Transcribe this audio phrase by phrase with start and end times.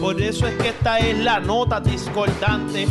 [0.00, 2.86] Por eso es que esta es la nota discordante.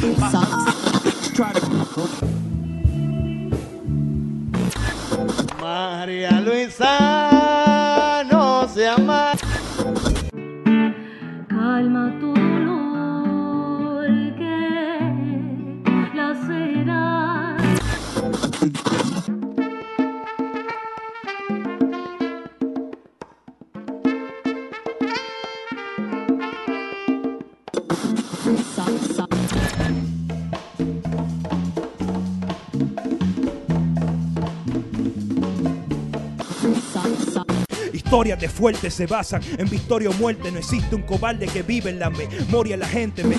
[5.61, 7.44] María Luisa
[38.25, 40.51] De fuertes se basan en victoria o muerte.
[40.51, 42.75] No existe un cobarde que vive en la memoria.
[42.75, 43.35] La gente me.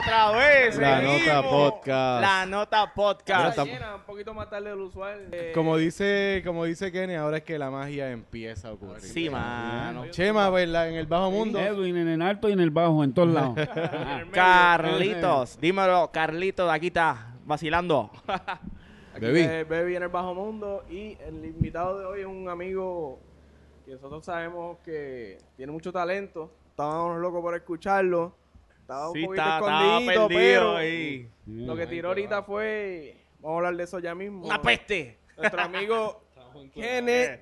[0.00, 0.76] Llena otra vez.
[0.78, 1.26] La seguimos.
[1.26, 2.20] nota podcast.
[2.22, 3.58] La nota podcast.
[3.58, 5.28] Llena, un poquito más tarde del usual.
[5.32, 9.00] Eh, Como dice, como dice Kenny, ahora es que la magia empieza a ocurrir.
[9.00, 10.06] Sí, mano.
[10.10, 11.58] Chema, la- en el bajo mundo.
[11.58, 13.54] Edwin en el alto y en el bajo, en todos lados.
[14.32, 18.10] Carlitos, dímelo, Carlitos, aquí está, vacilando.
[19.20, 20.84] eh, Bebí en el Bajo Mundo.
[20.90, 23.20] Y el invitado de hoy es un amigo
[23.84, 26.52] que nosotros sabemos que tiene mucho talento.
[26.70, 28.34] Estábamos locos por escucharlo.
[28.84, 29.56] Estaba un Sí, poquito está-
[29.98, 31.28] escondido, pero ahí.
[31.46, 33.16] lo que tiró ahorita fue.
[33.40, 34.44] Vamos a hablar de eso ya mismo.
[34.44, 35.16] Una peste.
[35.38, 36.22] Nuestro amigo
[36.74, 37.40] Kenneth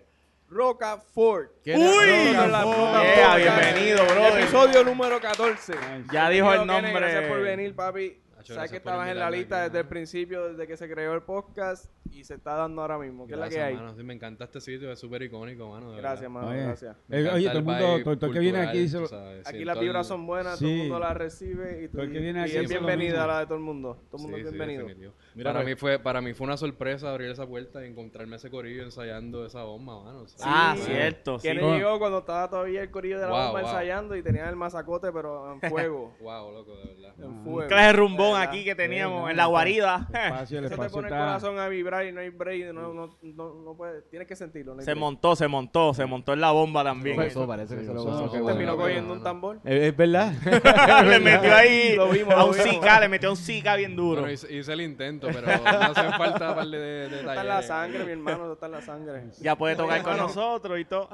[1.66, 3.38] Uy, la puta Yeah, podcast.
[3.38, 4.41] bienvenido, brother.
[4.42, 5.72] Episodio número 14.
[6.12, 6.92] Ya dijo el Bienvenido, Kenneth, nombre.
[6.92, 8.20] Gracias por venir, papi.
[8.42, 11.14] Hacho, Sabes que estabas en la lista aquí, desde el principio, desde que se creó
[11.14, 13.26] el podcast y se está dando ahora mismo.
[13.26, 13.75] ¿Qué es la que hay?
[13.76, 15.92] Mano, sí, me encanta este sitio, es súper icónico, mano.
[15.92, 16.34] de Gracias, verdad.
[16.34, 16.97] mano, Oye, gracias.
[17.08, 18.98] Eh, oye, todo el mundo, todo, todo el que viene aquí dice.
[18.98, 22.02] cultural, sabes, Aquí las vibras son buenas, todo el mundo las recibe y, tú, Todo
[22.02, 24.02] el que viene y es lo bienvenida la de todo el mundo.
[24.10, 25.12] Todo el mundo Sí, es bienvenido.
[25.34, 28.50] Mira, para, mí fue, para mí fue una sorpresa abrir esa puerta y encontrarme ese
[28.50, 30.26] corillo ensayando esa bomba, mano.
[30.42, 31.38] Ah, cierto.
[31.41, 35.12] ¿Quién llegó cuando estaba todavía el corillo de la bomba ensayando y tenían el mazacote,
[35.12, 36.14] pero en fuego?
[36.20, 37.14] Wow, loco, de verdad.
[37.19, 37.69] en fuego.
[37.69, 37.92] Clase
[38.37, 40.09] aquí que teníamos en la no, guarida.
[40.12, 43.19] Espacio, el Eso te pone el corazón a vibrar y no hay break, no, no,
[43.22, 44.75] no, no puede, tienes que sentirlo.
[44.75, 44.98] no Se break.
[44.98, 47.20] montó, se montó, se montó en la bomba también.
[47.22, 48.31] Eso parece que se lo gozó.
[48.31, 49.60] Terminó bueno, cogiendo un tambor.
[49.65, 50.32] Es verdad.
[51.06, 52.54] le metió ahí Lo vimos, a un.
[52.54, 54.22] Zika, le metió un Zika bien duro.
[54.22, 58.04] Bueno, hice, hice el intento, pero me hacen falta par de, Está en la sangre,
[58.04, 59.25] mi hermano, está en la sangre.
[59.41, 61.09] Ya puede tocar con nosotros y todo.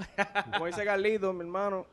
[0.53, 1.87] Como dice Carlito, mi hermano,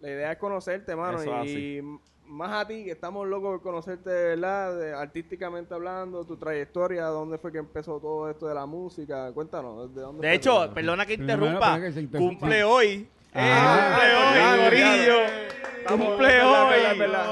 [0.00, 1.82] la idea es conocerte, hermano, y
[2.28, 7.04] más a ti, que estamos locos por conocerte de verdad, de- artísticamente hablando, tu trayectoria,
[7.06, 11.06] dónde fue que empezó todo esto de la música, cuéntanos, ¿de dónde De hecho, perdona
[11.06, 11.78] que interrumpa.
[11.80, 12.08] que.
[12.18, 13.08] Cumple hoy.
[13.34, 15.46] Ah, cumple hoy, claro, Corillo.
[15.78, 16.70] Estamos- Cumple verdad, hoy.
[16.70, 17.26] verdad, es verdad.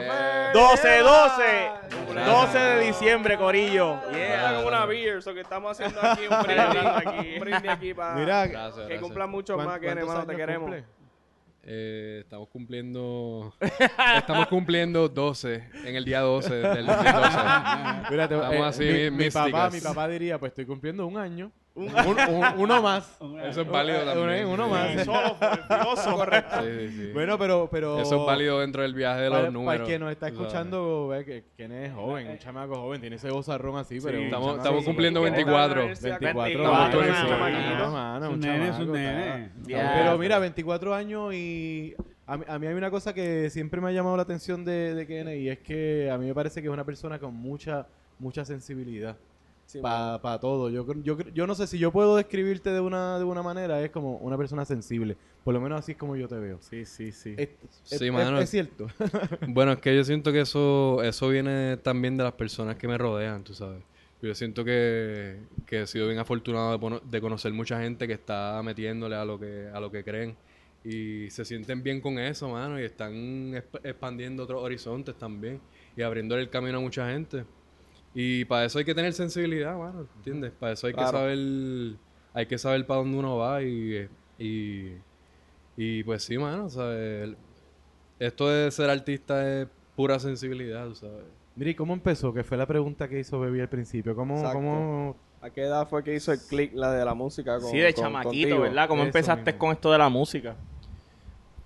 [0.00, 0.52] Yeah.
[0.52, 2.24] 12, 12.
[2.26, 4.00] 12 de diciembre, Corillo.
[4.12, 7.94] Yeah, como una beer, so que estamos haciendo aquí un brindis aquí, un brindis aquí
[7.94, 9.00] para Mira, Gracias, que gracias.
[9.00, 10.70] cumplan mucho ¿cuán- más que hermano, te queremos.
[10.70, 10.84] cumple?
[11.66, 13.54] Eh, estamos cumpliendo
[14.18, 17.38] estamos cumpliendo 12 en el día 12 del 2012.
[18.10, 21.16] Mira, te- Estamos eh, así, mi, mi papá, mi papá diría, pues estoy cumpliendo un
[21.16, 21.50] año.
[21.76, 23.18] Un- un- uno más.
[23.44, 24.46] Eso es válido también.
[24.46, 24.70] uno sí.
[24.70, 25.04] más.
[25.04, 25.36] Solo.
[26.16, 26.56] Correcto.
[26.62, 27.10] Sí, sí, sí.
[27.12, 29.72] Bueno, pero, pero Eso es válido dentro del viaje de los para, números.
[29.74, 33.16] para el que nos está escuchando, ve que Ken es joven, un chamaco joven, tiene
[33.16, 35.80] ese gozarrón así, pero estamos- chamaco- estamos cumpliendo Que está en la 24.
[35.80, 37.78] universidad, 24 Estamos años.
[37.78, 39.50] todos un nene, es un nene.
[39.66, 41.94] Pero mira, 24 años y
[42.26, 44.94] a mí, a mí hay una cosa que siempre me ha llamado la atención de,
[44.94, 47.86] de Ken y es que a mí me parece que es una persona con mucha
[48.18, 49.16] mucha sensibilidad
[49.66, 50.70] Sí, para todo.
[50.70, 53.90] Yo, yo, yo no sé si yo puedo describirte de una, de una manera, es
[53.90, 55.16] como una persona sensible.
[55.42, 56.58] Por lo menos así es como yo te veo.
[56.60, 57.34] Sí, sí, sí.
[57.36, 57.48] Es,
[57.90, 58.38] es- Sí, es- mano.
[58.38, 58.86] es cierto.
[59.48, 62.96] Bueno, es que yo siento que eso, eso viene también de las personas que me
[62.98, 63.82] rodean, tú sabes.
[64.22, 68.60] Yo siento que, que he sido bien afortunado de, de conocer mucha gente que está
[68.64, 70.36] metiéndole a lo que, a lo que creen.
[70.82, 75.60] Y se sienten bien con eso, mano, y están exp- expandiendo otros horizontes también.
[75.96, 77.44] Y abriéndole el camino a mucha gente.
[78.14, 80.52] Y para eso hay que tener sensibilidad, mano, ¿entiendes?
[80.52, 81.10] Para eso hay Claro.
[81.10, 81.96] que saber
[82.36, 84.08] hay que saber para dónde uno va y,
[84.38, 84.96] y,
[85.76, 87.34] y pues sí, mano, ¿sabes?
[88.18, 91.24] Esto de ser artista es pura sensibilidad, tú ¿sabes?
[91.56, 92.32] Mira, ¿y cómo empezó?
[92.34, 94.16] Que fue la pregunta que hizo Baby al principio.
[94.16, 94.56] ¿Cómo, Exacto.
[94.58, 97.78] cómo ¿A qué edad fue que hizo el click la de la música con Sí,
[97.78, 98.60] de con- chamaquito, contigo?
[98.62, 98.88] ¿verdad?
[98.88, 99.58] ¿Cómo Eso empezaste mismo.
[99.58, 100.56] con esto de la música?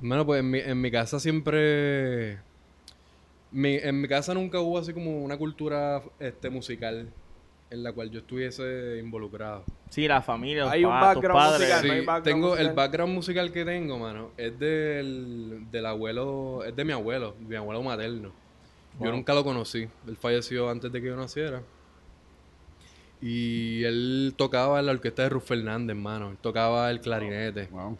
[0.01, 2.39] Bueno, pues en mi, en mi casa siempre...
[3.51, 7.09] Mi, en mi casa nunca hubo así como una cultura este, musical
[7.71, 9.65] en la cual yo estuviese involucrado.
[9.91, 11.61] Sí, la familia, los Hay un pa- tus background padres.
[11.61, 11.81] musical.
[11.83, 16.65] Sí, no hay background tengo el background musical que tengo, mano, es del, del abuelo,
[16.65, 18.33] es de mi abuelo, mi abuelo materno.
[19.01, 21.63] Yo nunca lo conocí, él falleció antes de que yo naciera.
[23.21, 27.67] Y él tocaba en la orquesta de Ruf Fernández, mano, él tocaba el clarinete.
[27.71, 27.99] Wow.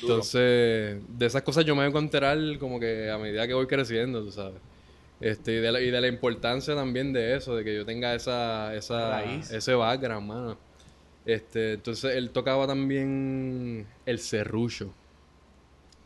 [0.00, 3.66] Entonces, de esas cosas yo me vengo a enterar como que a medida que voy
[3.66, 4.60] creciendo, tú sabes.
[5.20, 8.14] Este, y, de la, y de la importancia también de eso, de que yo tenga
[8.14, 9.50] esa, esa Raíz.
[9.50, 10.58] ese background, mano.
[11.26, 14.94] Este, entonces él tocaba también el serrucho.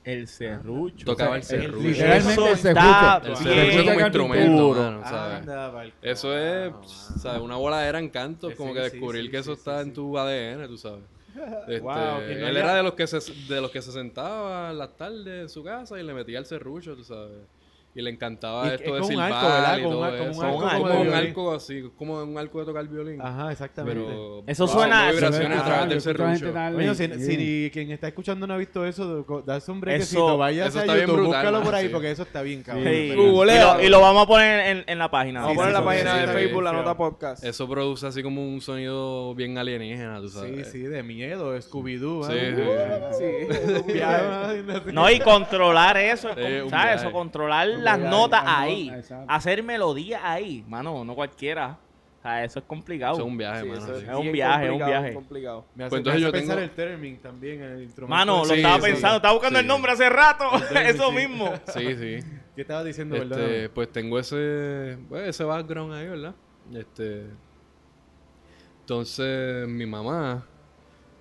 [0.03, 1.07] El serrucho.
[1.07, 1.89] Tocaba O el sea, el- serrucho.
[1.89, 3.27] literalmente Eso el serrucho.
[3.29, 4.81] El serrucho como instrumento, Duro.
[4.83, 5.39] mano, ¿sabes?
[5.39, 6.89] Anda pa'l Eso es, mano.
[6.89, 7.41] ¿sabes?
[7.41, 9.95] Una bola de encanto, Sí, como que descubrir sí, que eso sí, está sí, en
[9.95, 11.05] tu ADN, tú sabes.
[11.69, 13.19] Este, Wow, no él era de los que se
[13.49, 16.47] de los que se sentaba en las tardes en su casa y le metía el
[16.47, 17.39] serrucho, tú sabes.
[17.97, 19.79] Y le encantaba Y esto es de silbar arco, ¿verdad?
[19.79, 20.43] y Como un todo un eso.
[20.43, 21.29] arco como como de un violín.
[21.29, 23.23] arco así, como un arco de tocar violín.
[23.23, 24.01] Ajá, exactamente.
[24.05, 26.95] Pero Eso wow, suena- vibraciones a través del serrucho.
[26.95, 27.25] si, Sí.
[27.37, 30.95] si quien está escuchando no ha visto eso, darse un brequecito, vaya eso a está
[30.95, 31.91] bien YouTube, brutal, búscalo por ahí sí.
[31.93, 32.85] porque eso está bien, cabrón.
[32.85, 32.91] Sí.
[32.91, 35.43] Y, lo, y lo vamos a poner en, en la página.
[35.43, 36.77] Vamos a Sí, poner sí, la página sí, de sí, Facebook, la sí.
[36.77, 37.45] nota podcast.
[37.45, 40.73] Eso produce así como un sonido bien alienígena, tú Sí, sabes.
[40.73, 42.25] sí, de miedo, Scooby-Doo.
[42.27, 42.35] Sí,
[43.17, 43.93] sí.
[43.93, 46.41] Sí, No, y controlar eso, Sí.
[46.95, 48.89] Eso, controlar las notas ahí.
[48.91, 49.27] exacto.
[49.33, 50.65] Hacer melodías ahí.
[50.69, 51.79] Mano, no cualquiera.
[52.19, 53.13] O sea, eso es complicado.
[53.15, 53.81] Eso es un viaje, Sí, mano.
[53.85, 54.07] eso sí.
[54.09, 55.15] Es un viaje, es un complicado, viaje.
[55.15, 55.65] complicado.
[55.75, 58.17] Me hace, Pues entonces me hace yo pensar tengo- el terming también, el instrumento.
[58.17, 59.63] Mano, lo Sí, estaba sí, pensando, estaba buscando sí.
[59.63, 60.45] el nombre hace rato.
[60.87, 61.53] Eso mismo.
[61.69, 62.27] Sí, sí.
[62.57, 63.39] ¿Qué estabas diciendo, verdad?
[63.41, 66.35] Este, pues tengo ese, pues, ese background ahí, ¿verdad?
[66.73, 67.27] Este,
[68.81, 70.45] entonces mi mamá,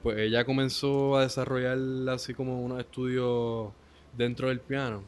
[0.01, 1.77] pues ella comenzó a desarrollar
[2.13, 3.71] así como unos estudios
[4.16, 5.04] dentro del piano.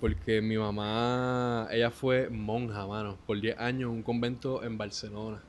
[0.00, 5.42] Porque mi mamá, ella fue monja, mano, por 10 años en un convento en Barcelona.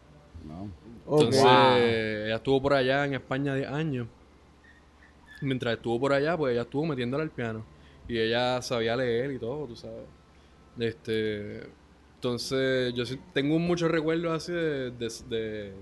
[0.46, 0.69] Wow.
[1.06, 1.75] Entonces, Wow.
[1.78, 4.07] ella estuvo por allá en España 10 años.
[5.42, 7.63] Mientras estuvo por allá, pues ella estuvo metiéndole al piano.
[8.07, 10.06] Y ella sabía leer y todo, tú sabes.
[10.80, 11.62] Este,
[12.16, 13.04] entonces, yo
[13.34, 15.74] tengo muchos recuerdos así de, de, de,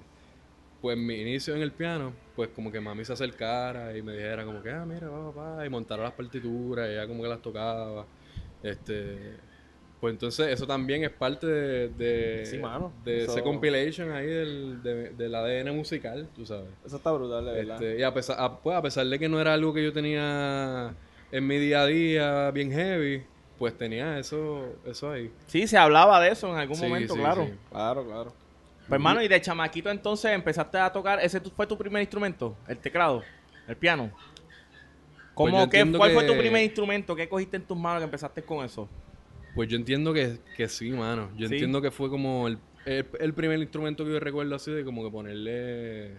[0.81, 2.11] pues, mi inicio en el piano.
[2.35, 5.65] Pues como que mami se acercara y me dijera como que, ah, mira, va, papá,
[5.65, 8.05] y montara las partituras, y ella como que las tocaba.
[8.63, 9.35] Este,
[9.99, 12.91] pues entonces eso también es parte de, de, Sí, mano.
[13.03, 16.69] de Eso- ese compilation ahí del, de- del ADN musical, tú sabes.
[16.85, 17.81] Eso está brutal, de verdad.
[17.83, 19.91] Este, y a pesar, a, pues, a pesar de que no era algo que yo
[19.93, 20.93] tenía
[21.31, 23.23] en mi día a día bien heavy,
[23.57, 25.31] pues tenía eso, eso ahí.
[25.47, 27.45] Sí, se hablaba de eso en algún Sí, momento, sí, claro.
[27.47, 27.53] sí.
[27.71, 28.33] Claro, claro.
[28.87, 32.55] Pues hermano, y de chamaquito entonces empezaste a tocar, ¿ese fue tu primer instrumento?
[32.67, 33.23] ¿El teclado?
[33.67, 34.11] ¿El piano?
[35.37, 37.15] Pues ¿Cómo, qué, ¿Cuál fue tu primer instrumento?
[37.15, 38.89] ¿Qué cogiste en tus manos que empezaste con eso?
[39.53, 41.29] Pues yo entiendo que, que sí, mano.
[41.37, 41.53] Yo Sí.
[41.53, 45.03] entiendo que fue como el, el, el primer instrumento que yo recuerdo así de como
[45.03, 46.15] que ponerle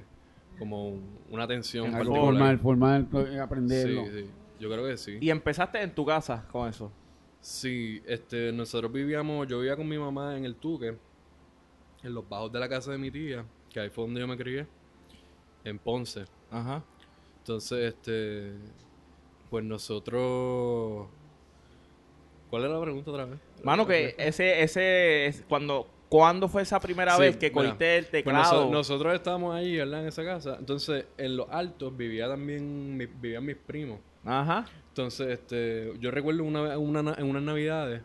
[0.58, 4.04] como un- una atención formal, formal, eh, aprenderlo.
[4.06, 4.30] Sí, sí.
[4.60, 5.18] Yo creo que sí.
[5.20, 6.92] Y empezaste en tu casa con eso.
[7.40, 10.96] Sí, este, nosotros vivíamos, yo vivía con mi mamá en el Tuque,
[12.02, 14.36] en los bajos de la casa de mi tía, que ahí fue donde yo me
[14.36, 14.66] crié,
[15.64, 16.24] en Ponce.
[16.50, 16.82] Ajá.
[17.38, 18.54] Entonces, este,
[19.50, 21.06] pues nosotros,
[22.50, 23.38] ¿cuál era la pregunta otra vez?
[23.64, 27.96] Mano, que ese, ese, es cuando, ¿cuándo fue esa primera Sí, vez que mira, cogiste
[27.98, 28.64] el Pues teclado?
[28.66, 30.02] noso- nosotros estábamos ahí, ¿verdad?
[30.02, 30.56] En esa casa.
[30.58, 34.00] Entonces, en los altos vivía también, mi- vivían mis primos.
[34.24, 34.66] Ajá.
[34.88, 38.02] Entonces, este, yo recuerdo una, vez- una, na- en unas navidades,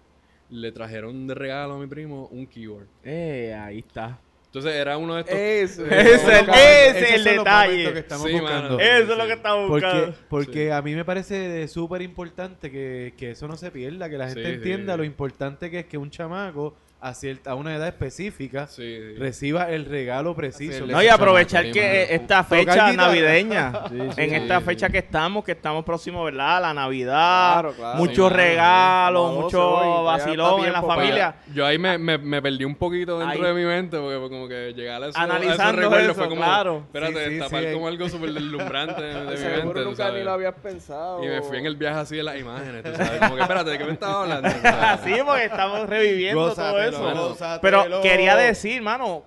[0.50, 2.88] le trajeron de regalo a mi primo un keyboard.
[3.04, 4.20] Eh, ahí está.
[4.54, 5.36] Entonces, era uno de estos...
[5.36, 7.94] Ese, Ese, Esos ese es el son los detalle.
[7.94, 8.70] que estamos Sí, buscando.
[8.78, 8.80] mano.
[8.80, 10.06] Eso es lo que estaba buscando.
[10.06, 14.18] Porque, porque a mí me parece súper importante que, que eso no se pierda, que
[14.20, 14.54] la gente Sí, sí.
[14.58, 18.82] entienda lo importante que es que un chamaco a, cierta, a una edad específica Sí,
[18.98, 19.16] sí.
[19.20, 20.86] reciba el regalo preciso.
[20.88, 24.66] No, y aprovechar que sí, esta fecha navideña, Sí, en sí, esta sí.
[24.66, 26.62] fecha que estamos, que estamos próximos, ¿verdad?
[26.62, 27.98] La Navidad, Claro, claro.
[27.98, 31.36] muchos Sí, regalos, Como a 12 mucho vacilón en la familia.
[31.54, 33.54] Yo ahí me, me, me perdí un poquito dentro Ahí.
[33.54, 36.16] de mi mente porque fue como que llegar a eso, Analizando a esos recuerdos eso,
[36.16, 36.78] fue como, claro.
[36.86, 37.74] espérate, Sí, sí, destapar sí.
[37.74, 41.24] como algo súper deslumbrante de, de mi mente, nunca ni lo habías pensado.
[41.24, 43.70] Y me fui en el viaje así de las imágenes, tú sabes, como que espérate,
[43.72, 44.50] ¿de qué me estabas hablando?
[44.84, 47.60] Así porque estamos reviviendo todo Gózatelo, eso.
[47.62, 49.24] Pero quería decir, mano,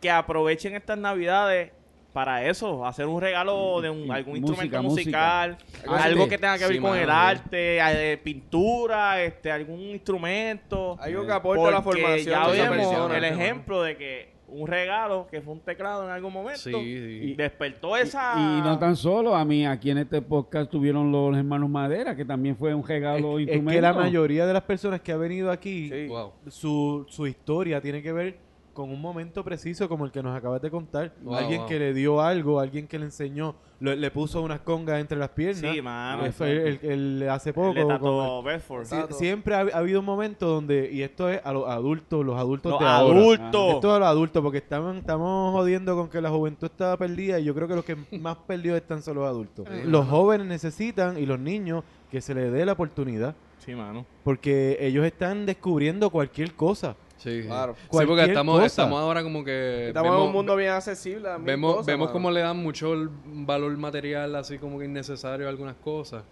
[0.00, 1.72] que aprovechen estas navidades
[2.12, 6.64] para eso, hacer un regalo de un, algún música, instrumento musical, algo que tenga que
[6.64, 10.96] ver Sí, con mano, el arte, eh, pintura, este, algún instrumento.
[11.00, 15.40] Algo que aporte a la formación ya vemos el ejemplo de que un regalo que
[15.42, 17.34] fue un teclado en algún momento Sí, sí.
[17.34, 21.68] despertó esa Y no tan solo, a mí aquí en este podcast tuvieron los hermanos
[21.68, 23.70] Madera, que también fue un regalo Es, es instrumento.
[23.76, 26.06] que la mayoría de las personas que ha venido aquí, Sí.
[26.08, 26.32] Wow.
[26.48, 28.47] su, su historia tiene que ver
[28.78, 31.12] con un momento preciso como el que nos acabas de contar.
[31.22, 31.68] Wow, alguien wow.
[31.68, 35.30] que le dio algo, alguien que le enseñó, lo- le puso unas congas entre las
[35.30, 35.74] piernas.
[35.74, 36.24] Sí, mano.
[36.26, 36.78] Eh, fue el,
[37.22, 37.74] el- hace poco.
[37.74, 38.84] Tato como- Bedford.
[38.84, 42.36] Sí, siempre ha, ha habido un momento donde, y esto es a los adultos, los
[42.38, 43.18] adultos Los de ahora.
[43.18, 43.74] adultos.
[43.74, 47.44] Esto a los adultos, porque estamos, estamos jodiendo con que la juventud está perdida y
[47.44, 49.66] yo creo que los que más perdidos están son los adultos.
[49.84, 51.82] Los jóvenes necesitan y los niños
[52.12, 54.06] que se les dé la oportunidad, Sí, mano.
[54.24, 56.94] porque ellos están descubriendo cualquier cosa.
[57.18, 57.42] Sí.
[57.44, 57.74] Claro.
[57.76, 58.66] Sí, porque estamos, cosa.
[58.66, 59.88] estamos ahora como que...
[59.88, 61.28] Estamos en un mundo bien accesible.
[61.28, 62.12] a Vemos, cosas, vemos mano.
[62.12, 66.24] cómo le dan mucho el valor material así como que innecesario a algunas cosas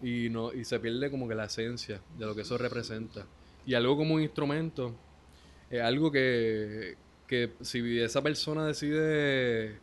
[0.00, 3.26] y no y se pierde como que la esencia de lo que eso representa.
[3.66, 4.94] Y algo como un instrumento
[5.70, 9.78] es algo que, que si esa persona decide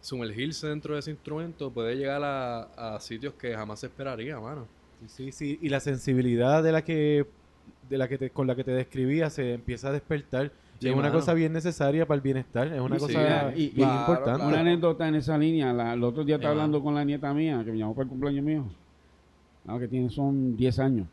[0.00, 4.66] sumergirse dentro de ese instrumento puede llegar a, a sitios que jamás se esperaría, mano.
[5.06, 7.26] Sí, sí, y la sensibilidad de la que,
[7.88, 10.50] de la que te- con la que te describía se empieza a despertar.
[10.80, 13.68] Sí, y es una cosa bien necesaria para el bienestar, es una Sí, cosa y-
[13.70, 14.46] bien claro, importante.
[14.46, 15.72] Una anécdota en esa línea.
[15.72, 18.08] La, el otro día estaba hablando con la nieta mía, que me llamó para el
[18.10, 18.64] cumpleaños mío.
[19.66, 21.06] Ah, que tiene, son 10 años.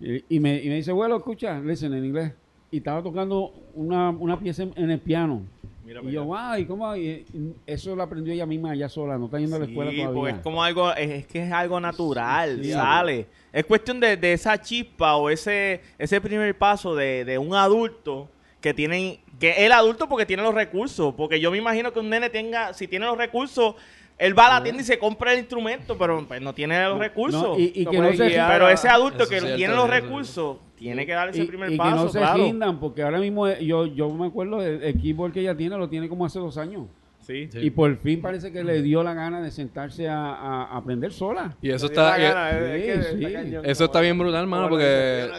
[0.00, 2.32] Y, y me, y me dice, bueno, escucha, listen en inglés.
[2.70, 5.42] Y estaba tocando una, una pieza en, en el piano.
[5.84, 6.94] Mira y yo, wow, ¿y cómo?
[6.94, 7.24] Y-
[7.66, 10.14] eso lo aprendió ella misma, ella sola, no está yendo a la escuela Sí, todavía.
[10.20, 12.70] porque es como algo, es, es que es algo natural, Sí.
[12.72, 13.26] sale.
[13.52, 18.28] Es cuestión de, de esa chispa o ese, ese primer paso de, de un adulto
[18.60, 22.08] que tiene, que el adulto porque tiene los recursos, porque yo me imagino que un
[22.10, 23.74] nene tenga, si tiene los recursos,
[24.18, 26.98] él va a la tienda y se compra el instrumento, pero pues, no tiene los
[26.98, 27.42] recursos.
[27.42, 31.04] No, y, que no se pero ese adulto Eso que cierto, tiene los recursos, tiene
[31.04, 32.80] que dar ese y- primer y paso, que no se claro.
[32.80, 35.88] porque ahora mismo eh, yo, yo me acuerdo, el, el keyboard que ella tiene lo
[35.90, 36.86] tiene como hace dos años.
[37.30, 37.48] Sí.
[37.52, 37.58] Sí.
[37.60, 41.56] Y por fin parece que le dio la gana de sentarse a, aprender sola.
[41.62, 42.18] Y eso está...
[42.18, 43.32] y- gana, es- es que sí, está sí.
[43.34, 45.30] cañón, Eso está bien brutal, mano, porque-.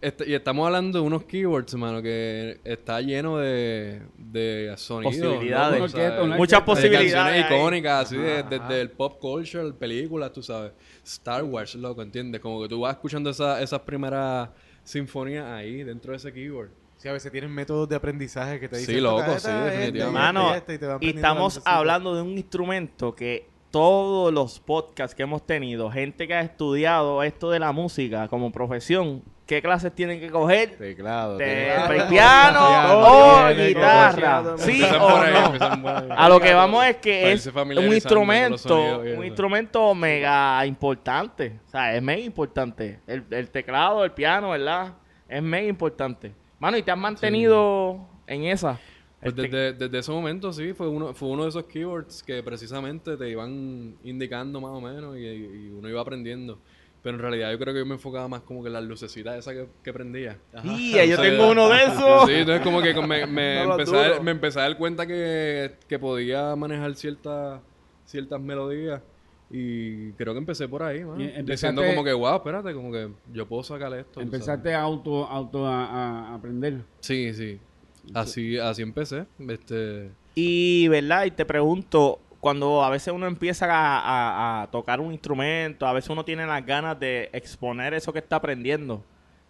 [0.00, 5.14] Este- y estamos hablando de unos keywords, mano, que está lleno de, de sonidos.
[5.16, 5.80] Posibilidades.
[5.80, 6.52] Muchas.
[6.52, 7.46] De posibilidades.
[7.50, 10.72] icónicas, así de- desde el pop culture, películas, tú sabes.
[11.04, 12.40] Star Wars, loco, ¿entiendes?
[12.40, 14.48] Como que tú vas escuchando esa- esas primeras
[14.82, 16.70] sinfonías ahí, dentro de ese keyboard.
[17.02, 19.48] Sí, a veces tienen métodos de aprendizaje que te Sí, dicen loco, "Toca sí, esta,
[19.50, 19.98] esta, definitivamente.
[19.98, 24.32] esta, Mano, esta", y te van y aprendiendo estamos hablando de un instrumento que todos
[24.32, 29.20] los podcasts que hemos tenido, gente que ha estudiado esto de la música como profesión,
[29.46, 30.76] ¿qué clases tienen que coger?
[30.78, 31.38] Teclado.
[32.08, 32.60] Piano
[33.48, 34.56] o guitarra.
[34.58, 36.14] ¿Sí o no?
[36.16, 41.58] A lo que vamos es que es un instrumento, un instrumento mega importante.
[41.66, 43.00] O sea, es mega importante.
[43.08, 44.92] El, el teclado, el piano, ¿verdad?
[45.28, 46.40] Es mega importante.
[46.62, 48.78] Mano, y te has mantenido en esa.
[49.20, 52.40] Pues Este- desde, desde ese momento sí, fue uno, fue uno de esos keywords que
[52.44, 56.60] precisamente te iban indicando más o menos y, y uno iba aprendiendo.
[57.02, 59.36] Pero en realidad yo creo que yo me enfocaba más como que en las lucecitas
[59.36, 60.38] esas que, que prendía.
[60.62, 62.26] Y yo O sea, tengo uno de esos.
[62.28, 64.22] Sí, entonces como que me, me No lo empecé, a, dudo.
[64.22, 67.60] me empecé a dar cuenta que, que podía manejar ciertas
[68.04, 69.02] ciertas melodías
[69.52, 71.22] y creo que empecé por ahí, mano.
[71.44, 74.20] Diciendo como que, wow, espérate, como que yo puedo sacar esto.
[74.20, 75.84] Empezaste a auto, auto a,
[76.30, 76.80] a aprender.
[77.00, 77.60] Sí, sí.
[78.14, 79.26] Así, así empecé.
[79.48, 81.26] Este, Y, ¿verdad?
[81.26, 85.92] Y te pregunto, cuando a veces uno empieza a, a- a tocar un instrumento, a
[85.92, 89.04] veces uno tiene las ganas de exponer eso que está aprendiendo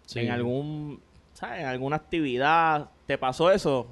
[0.05, 0.19] Sí.
[0.19, 0.99] en algún,
[1.33, 1.61] ¿sabes?
[1.61, 2.89] En alguna actividad.
[3.07, 3.87] ¿Te pasó eso?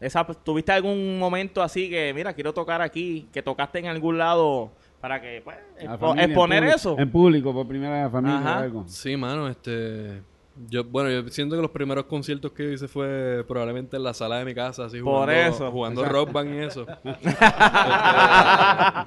[0.00, 4.72] Esa, ¿Tuviste algún momento así que, mira, quiero tocar aquí, que tocaste en algún lado
[5.00, 6.96] para que, pues, expo- familia, exponer eso?
[6.98, 8.58] En público, por primera vez, la familia Ajá.
[8.58, 8.84] o algo.
[8.88, 10.22] Sí, mano, este...
[10.70, 14.38] Yo, bueno, yo siento que los primeros conciertos que hice fue probablemente en la sala
[14.38, 15.70] de mi casa, así Por jugando, eso.
[15.70, 16.86] jugando rock band y eso.
[17.04, 17.36] Este,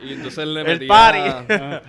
[0.05, 0.87] y entonces le El metía...
[0.87, 1.19] party.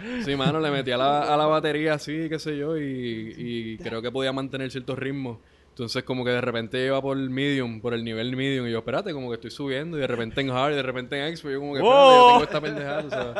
[0.24, 3.76] sí, mano, le metía a la, a la batería así, qué sé yo, y, y
[3.78, 5.36] creo que podía mantener ciertos ritmos.
[5.80, 8.80] Entonces como que de repente iba por el medium, por el nivel medium, y yo,
[8.80, 11.48] espérate, como que estoy subiendo, y de repente en hard, y de repente en expo,
[11.48, 12.28] y yo como que, espérate, yo ¡Oh!
[12.32, 13.34] tengo esta pendejada, tú sabes.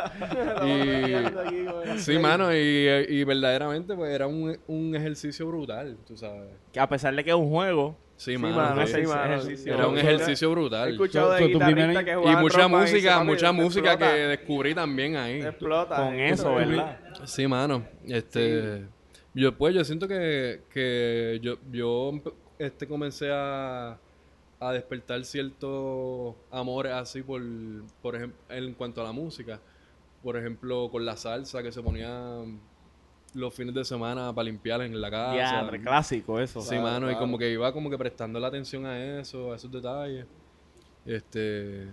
[1.97, 1.99] Y...
[2.01, 2.57] Sí, mano, y,
[3.11, 6.49] y verdaderamente pues era un, un ejercicio brutal, tú sabes.
[6.73, 8.57] Que a pesar de que es un juego, Sí, Sí, mano.
[8.57, 9.25] mano, ese- sí, mano.
[9.35, 9.75] ejercicio.
[9.75, 10.91] Era un ejercicio He brutal.
[10.93, 14.29] escuchado So- de guitarristas que Y mucha y música, mucha "Papi, música que explota".
[14.29, 15.43] descubrí también ahí.
[15.43, 15.97] Explota.
[15.97, 16.99] con eso, ¿verdad?
[17.25, 17.85] Sí, mano.
[18.07, 18.85] Este,
[19.35, 22.13] yo pues yo siento que, que yo, yo
[22.59, 23.99] este comencé a,
[24.61, 27.41] a despertar ciertos amores así por,
[28.03, 29.61] por ejemplo, en cuanto a la música.
[30.23, 32.45] Por ejemplo, con la salsa que se ponía
[33.35, 35.33] los fines de semana para limpiar en la casa.
[35.33, 36.61] Diantre, clásico eso.
[36.61, 39.71] Sí, mano, y como que iba como que prestando la atención a eso, a esos
[39.73, 40.27] detalles.
[41.07, 41.89] Este,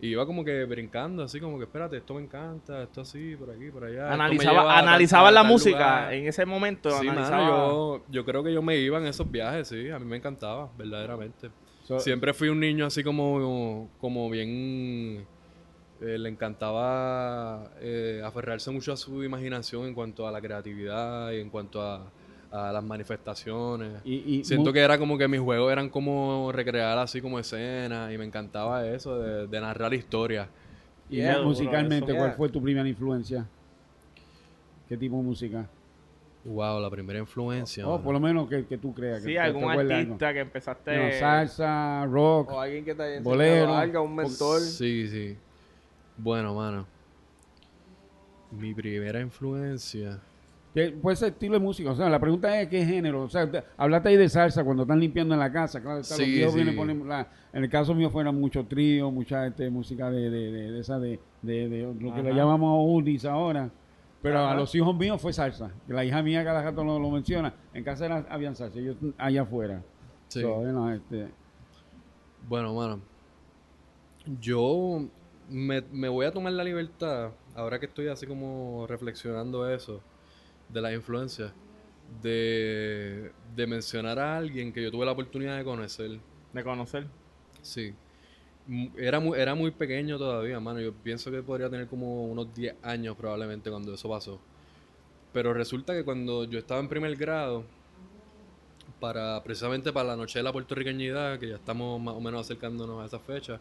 [0.00, 3.50] y iba como que brincando, así como que espérate, esto me encanta, esto así, por
[3.50, 4.12] aquí, por allá.
[4.12, 6.12] Analizaba, analizaba la música lugar.
[6.14, 6.90] en ese momento.
[6.90, 9.98] Sí, mano, analizaba- yo, yo creo que yo me iba en esos viajes, sí, a
[9.98, 11.50] mí me encantaba, verdaderamente.
[11.84, 15.26] So- Siempre fui un niño así como, como bien...
[16.00, 21.40] eh, le encantaba eh, aferrarse mucho a su imaginación en cuanto a la creatividad y
[21.40, 22.10] en cuanto a,
[22.50, 24.00] a las manifestaciones.
[24.04, 28.12] y, y Siento que era como que mis juegos eran como recrear así como escenas
[28.12, 30.48] y me encantaba eso de, de narrar historias.
[31.10, 32.14] y Yeah, musicalmente.
[32.14, 33.46] ¿cuál fue tu primera influencia?
[34.88, 35.66] ¿Qué tipo de música?
[36.44, 37.86] Wow, la primera influencia.
[37.86, 38.04] O mano.
[38.04, 39.22] por lo menos que, que tú creas.
[39.22, 40.02] Sí, que, algún te acuerdes algo.
[40.14, 41.18] artista que empezaste.
[41.18, 42.52] Salsa, rock.
[42.52, 43.74] O alguien que te haya Bolero.
[43.74, 44.60] algo, un mentor.
[44.60, 45.36] Sí, sí.
[46.16, 46.86] Bueno, mano.
[48.50, 50.18] Mi primera influencia.
[50.86, 51.90] ¿Qué- puede ser estilo de música.
[51.90, 53.22] O sea, la pregunta es qué género.
[53.22, 55.80] O sea, te- hablaste ahí de salsa cuando están limpiando en la casa.
[55.80, 56.58] Claro, está, los Sí, viejos sí.
[56.58, 60.52] vienen, ponen la- en el caso mío fueron mucho trío, mucha este, música de, de,
[60.52, 63.70] de, de esa de, de, de lo que le llamamos oldies ahora.
[64.22, 65.70] Pero a los hijos míos fue salsa.
[65.86, 67.54] Que La hija mía cada rato lo, lo menciona.
[67.72, 69.82] En casa era, habían salsa, ellos allá afuera.
[70.28, 70.42] Sí.
[70.42, 71.28] So, know, este,
[72.48, 73.00] Bueno, mano.
[74.40, 75.04] Yo
[75.48, 80.00] me, me voy a tomar la libertad, ahora que estoy así como reflexionando eso,
[80.68, 81.52] de las influencias,
[82.22, 86.18] de, de mencionar a alguien que yo tuve la oportunidad de conocer.
[86.52, 87.06] De conocer.
[87.62, 87.94] Sí.
[88.96, 90.80] Era muy, era muy pequeño todavía, mano.
[90.80, 94.38] Yo pienso que podría tener como unos 10 años probablemente cuando eso pasó.
[95.32, 97.64] Pero resulta que cuando yo estaba en primer grado,
[99.00, 103.02] para precisamente para la noche de la puertorriqueñidad, que ya estamos más o menos acercándonos
[103.02, 103.60] a esa fecha,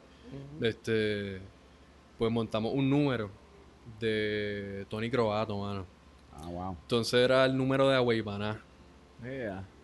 [0.62, 1.40] este,
[2.18, 3.30] pues montamos un número
[4.00, 5.86] de Tony Croato, mano.
[6.42, 6.78] Ah, wow.
[6.82, 8.62] Entonces era el número de Agüeypaná.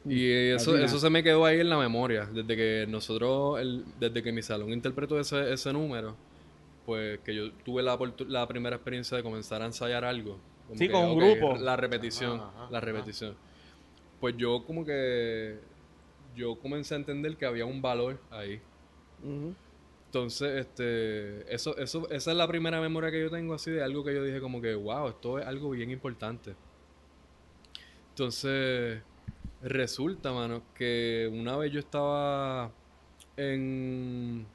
[0.05, 2.25] Y eso, eso se me quedó ahí en la memoria.
[2.25, 6.15] Desde que nosotros, el- desde que mi salón interpretó ese, ese número,
[6.85, 10.39] pues que yo tuve la, la primera experiencia de comenzar a ensayar algo.
[10.67, 11.55] Como Sí, que, con un grupo.
[11.57, 12.85] La repetición, Ajá, ajá, la ajá.
[12.85, 13.35] repetición.
[14.19, 15.59] Pues yo como que,
[16.35, 18.61] yo comencé a entender que había un valor ahí.
[20.13, 24.03] Entonces, este, eso, eso, esa es la primera memoria que yo tengo así de algo
[24.03, 26.53] que yo dije como que, wow, esto es algo bien importante.
[28.09, 29.01] Entonces,
[29.63, 32.69] resulta, mano, que una vez yo estaba
[33.37, 34.45] en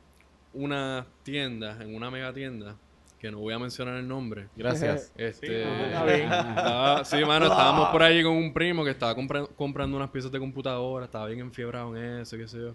[0.53, 2.77] una tienda, en una mega tienda,
[3.19, 4.47] que no voy a mencionar el nombre.
[4.57, 5.13] Gracias.
[5.19, 6.07] Este, no,
[6.51, 10.31] estaba- sí, mano, estábamos por ahí con un primo que estaba compra- comprando unas piezas
[10.31, 12.75] de computadora, estaba bien enfiebrado en eso, qué sé yo.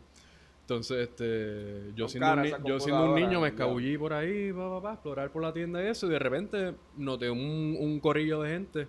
[0.64, 4.52] Entonces, este, yo siendo, un, ni- esas yo siendo un niño me escabullí por ahí,
[4.54, 8.00] pa, pa, pa, explorar por la tienda y eso, y de repente noté un, un
[8.00, 8.88] corillo de gente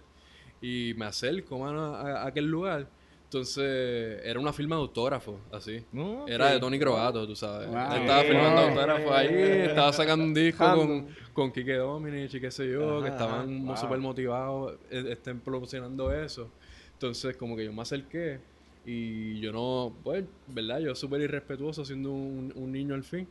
[0.60, 2.88] y me acerco, mano, a, a aquel lugar.
[3.24, 5.84] Entonces, era una firma de autógrafos, así.
[5.90, 7.66] No, Era de Tony Croato, tú sabes.
[7.68, 7.76] Wow.
[7.92, 8.68] Él estaba firmando Wow.
[8.70, 9.28] autógrafos ahí,
[9.66, 13.66] estaba sacando un disco con, con Kike Dominich y qué sé yo, que estaban.
[13.66, 13.76] Wow.
[13.76, 16.48] súper motivados, eh, estén promocionando eso.
[16.92, 18.38] Entonces, como que yo me acerqué
[18.84, 20.80] y yo no, pues, ¿verdad?
[20.80, 23.26] Yo súper irrespetuoso siendo un, un niño al fin.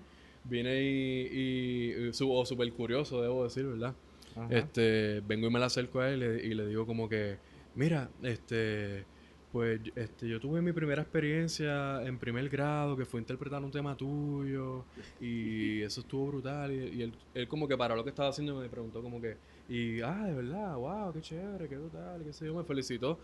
[0.46, 3.96] Vine y, y, o súper curioso, debo decir, ¿verdad?
[4.36, 4.48] Ajá.
[4.50, 7.38] Este, vengo y me la acerco a él y le, y le digo como que,
[7.76, 9.06] mira, este,
[9.54, 13.96] pues, este, yo tuve mi primera experiencia en primer grado, que fue interpretar un tema
[13.96, 14.84] tuyo,
[15.22, 18.64] y eso estuvo brutal, y, él, él como que paró lo que estaba haciendo y
[18.64, 19.38] me preguntó como que,
[19.70, 23.20] y, ah, de verdad, wow, qué chévere, qué brutal, qué sé yo, me felicitó.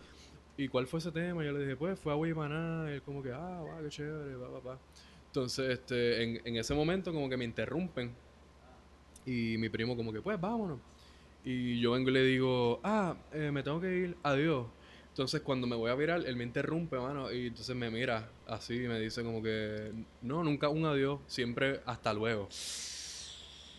[0.60, 1.42] ¿Y cuál fue ese tema?
[1.42, 4.36] Yo le dije, pues, fue a Maná, y él como que, ah, wow, qué chévere,
[4.36, 4.80] pa, pa, pa.
[5.28, 8.14] Entonces, este, en, en ese momento como que me interrumpen,
[9.26, 10.82] y mi primo como que, pues, vámonos.
[11.46, 14.68] Y yo vengo y le digo, ah, eh, me tengo que ir, adiós.
[15.08, 18.84] Entonces cuando me voy a virar, él me interrumpe, mano, y entonces me mira así
[18.84, 22.50] y me dice como que, no, nunca un adiós, siempre hasta luego.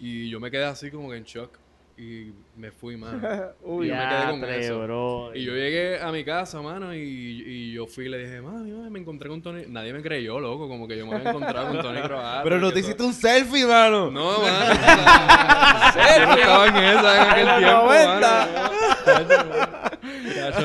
[0.00, 1.58] Y yo me quedé así como que en shock
[2.00, 3.20] y me fui, mano.
[3.62, 4.80] Uy, yo me quedé con Diatre, eso.
[4.82, 5.32] bro.
[5.34, 8.70] Y yo llegué a mi casa, mano, y, y yo fui y le dije, mami,
[8.72, 9.64] mami, me encontré con Tony.
[9.68, 12.44] Nadie me creyó, loco, como que yo me había encontrado con Tony Croato.
[12.44, 14.10] Pero no te hiciste un selfie, mano.
[14.10, 14.74] No, mano.
[16.18, 18.20] yo no estaba en esa en aquel tiempo, 90.
[18.20, 18.70] mano.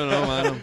[0.06, 0.56] No, mano.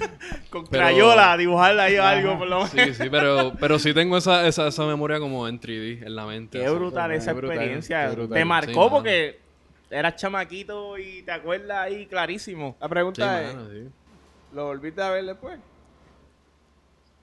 [0.50, 2.70] Con Pero- crayola, dibujarle ahí algo por lo menos.
[2.72, 6.26] Sí, sí, pero, pero sí tengo esa, esa, esa memoria como en 3D en la
[6.26, 6.60] mente.
[6.60, 6.76] Qué así.
[6.76, 8.10] brutal esa brutal, experiencia.
[8.12, 8.34] brutal.
[8.36, 8.90] Te Sí, marcó mano.
[8.92, 9.40] porque
[9.94, 12.76] eras chamaquito y te acuerdas ahí clarísimo.
[12.80, 13.90] La Sí, pregunta es, mano, sí.
[14.52, 15.60] ¿lo volviste a ver después?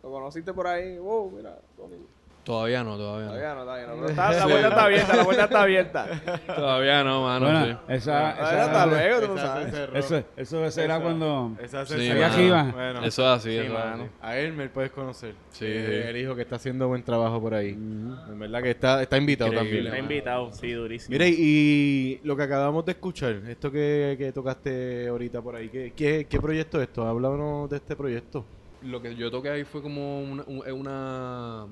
[0.02, 0.96] ¿Lo conociste por ahí?
[0.98, 1.96] Wow, mira, Tony.
[2.42, 3.32] Todavía no, todavía no.
[3.32, 3.94] Todavía no, todavía no.
[3.96, 6.06] Pero está- la puerta está abierta, la puerta está abierta.
[6.46, 7.46] Todavía no, mano.
[7.46, 7.76] Bueno, sí.
[7.94, 9.74] esa, Todavía esa- hasta luego, tú no Esa sabes.
[9.94, 11.56] eso, eso será Esa- cuando...
[11.62, 12.10] Esa se Sí.
[12.10, 12.62] Aquí va.
[12.64, 14.02] Bueno, Eso es así, Sí, eso es mano.
[14.04, 14.10] así.
[14.22, 15.34] a Elmer puedes conocer.
[15.50, 16.08] Sí, Eh, sí.
[16.08, 17.70] El hijo que está haciendo buen trabajo por ahí.
[17.70, 19.78] En verdad que está, está invitado Increíble.
[19.80, 20.04] Está también.
[20.18, 21.12] invitado, sí, durísimo.
[21.12, 25.92] Mire, y lo que acabamos de escuchar, esto que, que tocaste ahorita por ahí, ¿qué,
[25.94, 27.06] qué, qué proyecto es esto?
[27.06, 28.44] Háblanos de este proyecto.
[28.82, 31.66] Lo que yo toqué ahí fue como una, una...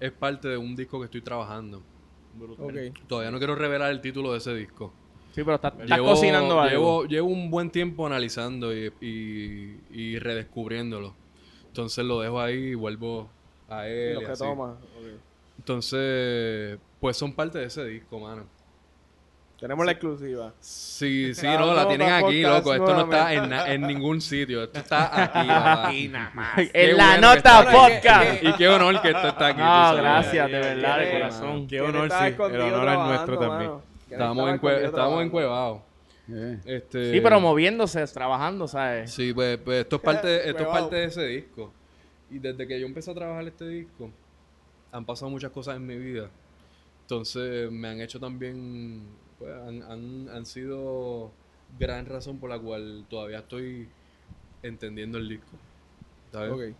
[0.00, 1.82] Es parte de un disco que estoy trabajando.
[2.58, 2.74] Ok.
[3.08, 4.92] Todavía no quiero revelar el título de ese disco.
[5.34, 6.70] Sí, pero estás, estás cocinando algo.
[6.70, 11.14] Llevo, llevo un buen tiempo analizando y, y, y redescubriéndolo.
[11.68, 13.28] Entonces lo dejo ahí y vuelvo
[13.68, 14.14] a Y él.
[14.14, 14.44] Los y que así.
[14.44, 14.76] toma.
[15.58, 18.44] Entonces, pues son parte de ese disco, mano.
[19.58, 20.52] Tenemos la exclusiva.
[20.60, 22.74] Sí, sí, Ah, no, la tienen aquí, loco.
[22.74, 24.62] Esto no está en, en ningún sitio.
[24.64, 25.92] Esto está aquí, papá.
[26.10, 26.54] nada más.
[26.56, 27.72] Qué En la bueno nota aquí.
[27.74, 28.42] podcast.
[28.42, 29.58] Y qué honor que esto está aquí.
[29.60, 30.02] No, sabes.
[30.02, 31.62] gracias, de verdad, de corazón.
[31.66, 32.24] Qué ¿Quién honor, sí.
[32.26, 33.70] El honor es nuestro también.
[34.10, 35.80] Estábamos, en cue- estábamos encuevados.
[36.28, 39.10] Eh, Este, Sí, pero moviéndose, trabajando, ¿sabes?
[39.12, 41.72] Sí, pues, pues esto, es parte, esto es parte de ese disco.
[42.30, 44.10] Y desde que yo empecé a trabajar este disco,
[44.92, 46.28] han pasado muchas cosas en mi vida.
[47.02, 49.02] Entonces me han hecho también,
[49.38, 51.30] pues, han, han, han sido
[51.78, 53.88] gran razón por la cual todavía estoy
[54.62, 55.56] entendiendo el disco.
[56.32, 56.74] ¿sabes?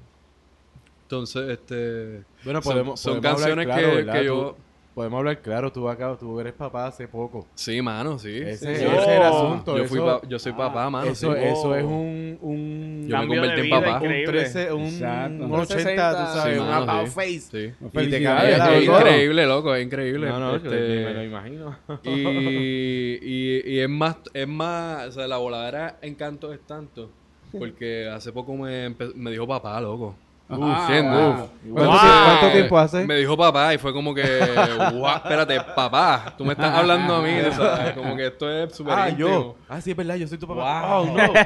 [1.02, 2.24] Entonces, este...
[2.44, 4.56] Bueno, son- podemos, son podemos hablar canciones claro, que, que yo...
[4.96, 7.46] podemos hablar claro, tú acá, tú eres papá hace poco.
[7.54, 8.34] Sí, mano, sí.
[8.38, 8.82] Ese, Sí.
[8.84, 9.76] ese es el asunto.
[9.76, 11.10] yo, fui eso, pa- yo soy papá, mano.
[11.10, 11.38] eso, sí.
[11.42, 13.96] eso es un, un, Yo me convertí en papá.
[13.98, 14.32] un increíble.
[14.32, 15.44] 13, un, Exacto.
[15.44, 17.12] un 80, tú sabes, Sí, un mano, about sí.
[17.14, 17.40] face.
[17.40, 17.72] Sí.
[17.84, 20.28] Y te cambia la Es increíble, loco, es increíble.
[20.30, 21.76] No, no, Este, me lo imagino.
[22.02, 22.10] y,
[23.22, 27.10] y, y es más, es más, o sea, la voladera encanto es tanto,
[27.58, 30.16] porque hace poco me, me dijo papá, loco.
[30.48, 30.54] Ah,
[31.02, 31.50] wow.
[31.74, 32.00] ¿Cuánto, Wow.
[32.24, 33.04] cuánto tiempo hace?
[33.04, 34.22] Me dijo papá y fue como que,
[34.92, 37.32] "Guau, espérate, papá, tú me estás hablando a mí,
[37.96, 39.28] como que esto es súper Ah, íntimo.
[39.28, 39.56] yo.
[39.68, 40.86] Ah, sí, es verdad, yo soy tu papá.
[41.00, 41.02] Wow.
[41.02, 41.32] Oh, no.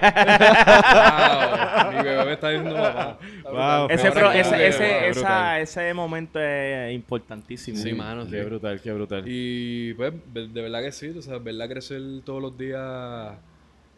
[1.80, 3.18] Wow, mi bebé me está diciendo papá.
[3.50, 7.78] Wow, Ese, pro- ese, ese, esa, ese momento es importantísimo.
[7.78, 8.32] Sí, mano, sí.
[8.32, 9.22] Qué brutal, qué brutal.
[9.26, 13.32] Y pues, de de verdad que sí, o sea, verdad crecer todos los días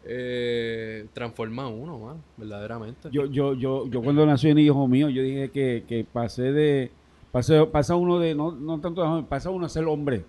[0.05, 3.09] eh, transforma a uno, man, verdaderamente.
[3.11, 6.91] Yo, yo, yo, yo cuando nació el hijo mío, yo dije que, que pasé de,
[7.31, 10.23] pasé, pasa uno de, no, no tanto de joven, pasa uno a ser hombre.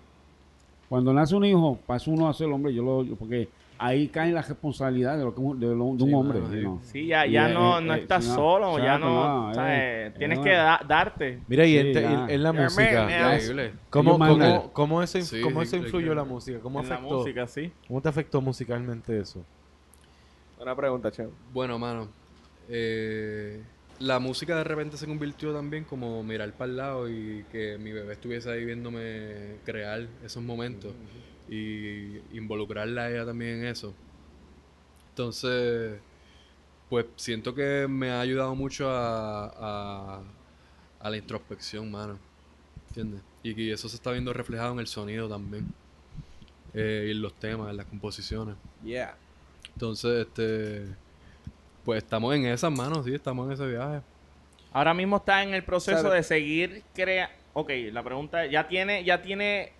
[0.89, 4.31] Cuando nace un hijo, pasa uno a ser hombre, yo lo, yo- porque ahí cae
[4.31, 6.39] la responsabilidad de lo que un- de, lo- de un Sí, hombre.
[6.39, 6.61] mano, sí.
[6.61, 6.79] ¿no?
[6.83, 10.49] Sí, ya, ya no, eh, no estás solo, ya exacto, no, eh, tienes eh, que
[10.51, 11.39] da- darte.
[11.47, 11.91] Mira, y Sí,
[12.29, 13.07] en, la música.
[13.89, 16.59] ¿cómo, cómo, cómo eso, cómo sí, eso influyó la música?
[16.59, 17.71] ¿Cómo en la afectó, música, sí.
[17.87, 19.43] ¿Cómo te afectó musicalmente eso?
[20.65, 21.27] Una pregunta, Che.
[21.53, 22.09] Bueno, mano,
[22.69, 23.61] eh,
[23.99, 27.91] la música de repente se convirtió también como mirar para el lado y que mi
[27.91, 30.91] bebé estuviese ahí viéndome crear esos momentos
[31.47, 33.93] y involucrarla a ella también en eso.
[35.09, 35.99] Entonces,
[36.89, 40.23] pues siento que me ha ayudado mucho a, a,
[40.99, 42.17] a la introspección, mano.
[42.87, 43.21] ¿Entiendes?
[43.43, 45.71] Y que eso se está viendo reflejado en el sonido también.
[46.73, 48.55] Eh, y en los temas, en las composiciones.
[48.83, 49.15] Yeah.
[49.75, 50.85] Entonces, este.
[51.83, 54.01] Pues estamos en esas manos, sí, estamos en ese viaje.
[54.73, 57.29] Ahora mismo está en el proceso Sabe- de seguir crea.
[57.53, 59.71] Ok, la pregunta es, ya tiene, ya tiene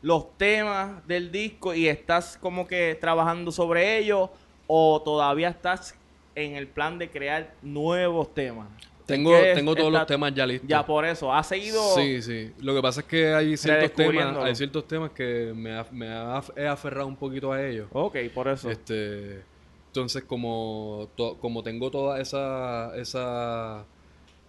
[0.00, 4.30] los temas del disco y estás como que trabajando sobre ellos
[4.68, 5.96] o todavía estás
[6.36, 8.68] en el plan de crear nuevos temas.
[9.08, 10.68] Tengo, tengo todos Está- los temas ya listos.
[10.68, 11.80] Ya por eso, ha seguido.
[11.94, 12.52] Sí, sí.
[12.60, 16.42] Lo que pasa es que hay ciertos temas, hay ciertos temas que me, me ha-
[16.54, 17.88] he aferrado un poquito a ellos.
[17.92, 18.70] Ok, por eso.
[18.70, 19.42] Este,
[19.86, 23.86] entonces como, to- como tengo todas esa, esa,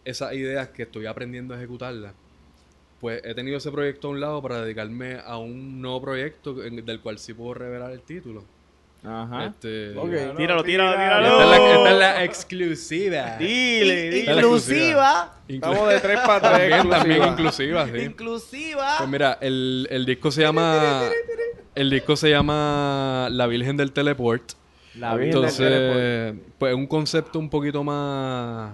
[0.03, 2.13] esas ideas que estoy aprendiendo a ejecutarlas,
[2.99, 6.85] pues he tenido ese proyecto a un lado para dedicarme a un nuevo proyecto en-
[6.85, 8.43] del cual sí puedo revelar el título.
[9.03, 9.45] Ajá.
[9.45, 10.09] Este, Ok.
[10.37, 11.41] Tíralo, tíralo, Esta tíralo.
[11.41, 13.37] es la, esta es la exclusiva.
[13.37, 14.31] Dile, dile.
[14.33, 15.33] Exclusiva.
[15.47, 16.69] Estamos de 3 para 3.
[16.69, 17.97] También, también inclusiva, sí.
[17.99, 18.95] Inclusiva.
[18.97, 21.03] Pues mira, el, el disco se llama.
[21.75, 24.51] El disco se llama La Virgen del Teleport.
[24.95, 28.73] La Virgen del Entonces, pues es un concepto un poquito más.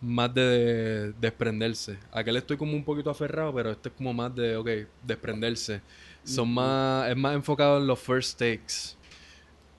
[0.00, 1.96] Más de desprenderse.
[2.10, 4.68] Aquel estoy como un poquito aferrado, pero este es como más de, ok,
[5.04, 5.80] desprenderse.
[6.24, 8.96] Son más, es más enfocado en los first takes.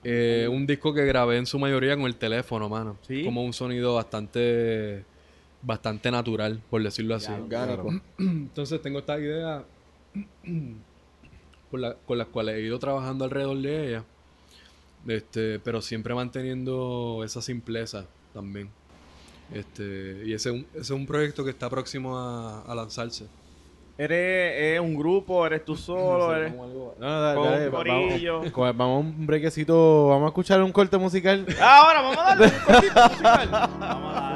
[0.04, 2.96] Eh, un disco que grabé en su mayoría con el teléfono, mano.
[3.06, 3.24] Sí.
[3.24, 5.04] Como un sonido bastante,
[5.62, 7.32] bastante natural, por decirlo así.
[7.32, 8.00] Orgánico.
[8.18, 9.64] Entonces tengo esta idea
[11.70, 14.04] con, la- con las cuales he ido trabajando alrededor de ella.
[15.06, 18.70] Este, pero siempre manteniendo esa simpleza también.
[19.52, 23.26] Este, y ese es un, ese es un proyecto que está próximo a, a lanzarse.
[23.96, 25.46] ¿Eres, es un grupo?
[25.46, 26.34] ¿Eres tú solo?
[26.34, 28.40] ¿Eres No, no, dale, con dale, un corillo?
[28.40, 31.46] vamos, vamos a un brequecito, vamos a escuchar un corte musical.
[31.60, 33.48] Ahora, vamos a darle un cortito musical.
[33.78, 34.33] Vamos a darle,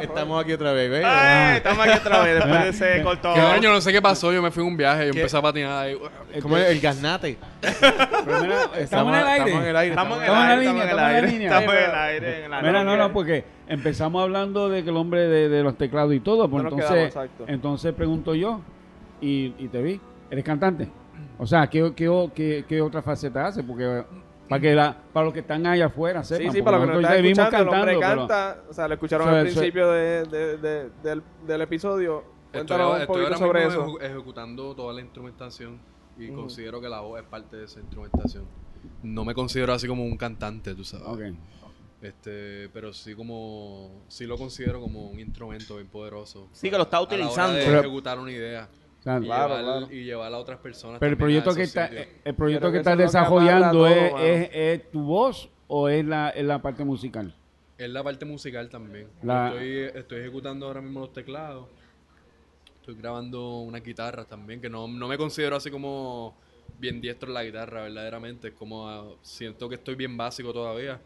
[0.00, 1.04] Estamos aquí otra vez, ¿ves?
[1.06, 3.34] Ay, estamos aquí otra vez después de ese corto.
[3.60, 5.18] Yo no sé qué pasó, yo me fui en un viaje, yo ¿Qué?
[5.20, 5.98] empecé a patinar ahí.
[6.42, 7.38] Como el, el gaznate.
[7.60, 9.44] Pero mira, estamos en el aire.
[9.44, 9.90] Estamos en el aire.
[9.90, 11.28] Estamos en el Estamos en la aire, línea, estamos en el aire.
[11.32, 11.48] línea.
[11.48, 12.44] Estamos en el aire.
[12.44, 15.76] en la Mira, no, no, porque empezamos hablando de que el hombre de, de los
[15.76, 18.60] teclados y todo, pues No entonces, quedamos, entonces pregunto yo
[19.20, 20.88] y, y te vi, ¿eres cantante?
[21.38, 23.62] O sea, ¿qué, qué, qué, qué otra faceta hace?
[23.62, 24.04] Porque
[24.50, 26.86] para que la, para los que están allá afuera Sí, sepan, sí, porque para los
[26.86, 29.28] que nos están te vimos escuchando, el hombre cantando, pero- canta, o sea, lo escucharon
[29.28, 32.18] Eso al es- principio de, de- de- del, del episodio.
[32.18, 34.00] Estoy, Cuéntanos un estoy poquito ahora sobre mismo eso.
[34.00, 35.78] ejecutando toda la instrumentación
[36.18, 38.44] y considero que la voz es parte de esa instrumentación.
[39.02, 41.06] No me considero así como un cantante, tú sabes.
[41.06, 41.20] Ok.
[42.02, 46.48] Este, pero sí como sí lo considero como un instrumento bien poderoso.
[46.52, 47.56] Sí, que lo está a la hora utilizando.
[47.58, 48.68] de Pero- ejecutar una idea
[49.00, 49.92] O sea, y, Claro, llevar, claro.
[49.92, 51.00] y llevar a otras personas.
[51.00, 51.86] pero el proyecto que está,
[52.24, 56.30] el proyecto que que estás desarrollando es, todo, es, es tu voz o es la,
[56.30, 57.34] es la parte musical.
[57.78, 59.08] Es la parte musical también.
[59.22, 61.66] La- Estoy, estoy ejecutando ahora mismo los teclados.
[62.76, 66.34] Estoy grabando una guitarra también, que no, no me considero así como
[66.78, 68.48] bien diestro en la guitarra, verdaderamente.
[68.48, 71.00] Es como, ah, siento que estoy bien básico todavía.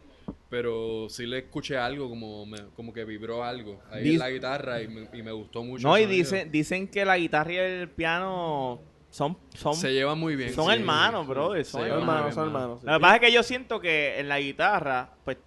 [0.49, 4.81] Pero sí le escuché algo, como, me- como que vibró algo ahí en la guitarra
[4.81, 5.87] y me, y me gustó mucho.
[5.87, 10.35] No, y dicen, dicen que la guitarra y el piano son, son, Se llevan muy
[10.35, 10.53] bien.
[10.53, 10.73] son sí.
[10.79, 11.65] hermanos, brother.
[11.65, 12.03] Se Son hermanos.
[12.03, 12.79] hermanos, son hermanos.
[12.81, 12.85] sí.
[12.87, 15.37] Lo que pasa es que yo siento que en la guitarra, pues,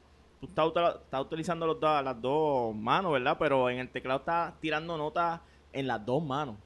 [0.41, 3.37] tú estás, estás utilizando los dos- las dos manos, ¿verdad?
[3.39, 5.41] Pero en el teclado estás tirando notas
[5.73, 6.57] en las dos manos.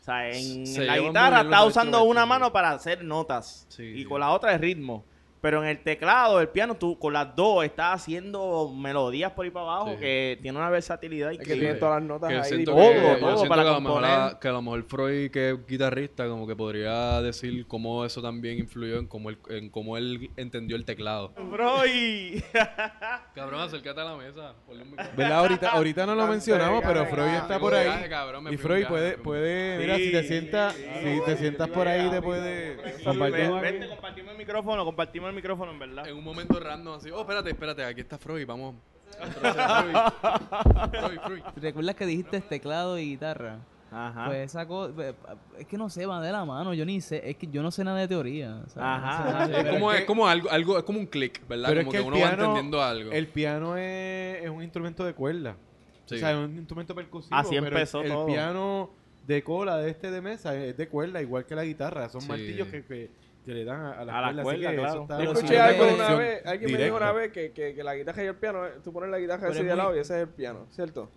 [0.00, 3.82] O sea, en, Se en la guitarra estás usando una mano para hacer notas Sí,
[3.82, 4.04] y sí.
[4.04, 5.04] con la otra el ritmo.
[5.40, 9.50] Pero en el teclado, el piano, tú con las dos estás haciendo melodías por ahí
[9.52, 9.96] para abajo Sí.
[10.00, 12.64] que tiene una versatilidad Es que tiene todas las notas Que ahí.
[12.64, 14.10] todo, que, yo todo para que a, lo mejor componer.
[14.10, 18.20] a- que a lo mejor Freud, que es guitarrista, como que podría decir cómo eso
[18.20, 21.32] también influyó en cómo él, en cómo él entendió el teclado.
[21.86, 22.42] Y-
[23.34, 24.54] Cabrón, acércate a la mesa.
[25.16, 25.38] ¿Verdad?
[25.38, 28.08] Ahorita, ahorita no lo mencionamos, pero Freud está por ahí.
[28.08, 32.10] cabrón, Y Freud puede, puede, mira, si te Sí, sientas, si te sientas por ahí,
[32.10, 36.08] te puede Compartimos Vente, compartimos el micrófono, compartimos el micrófono, en verdad.
[36.08, 38.74] En un momento random así, oh, espérate, espérate, aquí está Freud, vamos.
[40.90, 41.42] Freud, Freud.
[41.56, 43.58] ¿Recuerdas que dijiste teclado y guitarra?
[43.90, 44.26] Ajá.
[44.26, 44.92] Pues esa cosa,
[45.58, 47.70] es que no sé, van de la mano, yo ni sé, es que yo no
[47.70, 48.62] sé nada de teoría.
[48.66, 49.06] o sea, Ajá.
[49.06, 51.68] no sé nada de Es como, es como algo, algo, es como un click, ¿verdad?
[51.70, 53.12] Pero es como que uno va piano, entendiendo algo.
[53.12, 55.56] el piano es, es un instrumento de cuerda.
[56.04, 56.16] Sí.
[56.16, 57.34] O sea, es un instrumento percusivo.
[57.34, 58.26] Así pero el- empezó el, todo.
[58.26, 58.90] piano
[59.26, 62.10] de cola de este de mesa es de cuerda, igual que la guitarra.
[62.10, 62.28] Son Sí.
[62.28, 63.10] martillos que, que,
[63.48, 64.44] que le dan a, a las A la cuerdas.
[64.44, 64.92] cuerda, así que claro.
[64.92, 67.74] eso está Yo escuché algo hay una vez, alguien me dijo una vez que, que,
[67.74, 70.00] que la guitarra y el piano, eh, tú pones la guitarra así de lado y
[70.00, 71.10] ese es el piano, ¿cierto?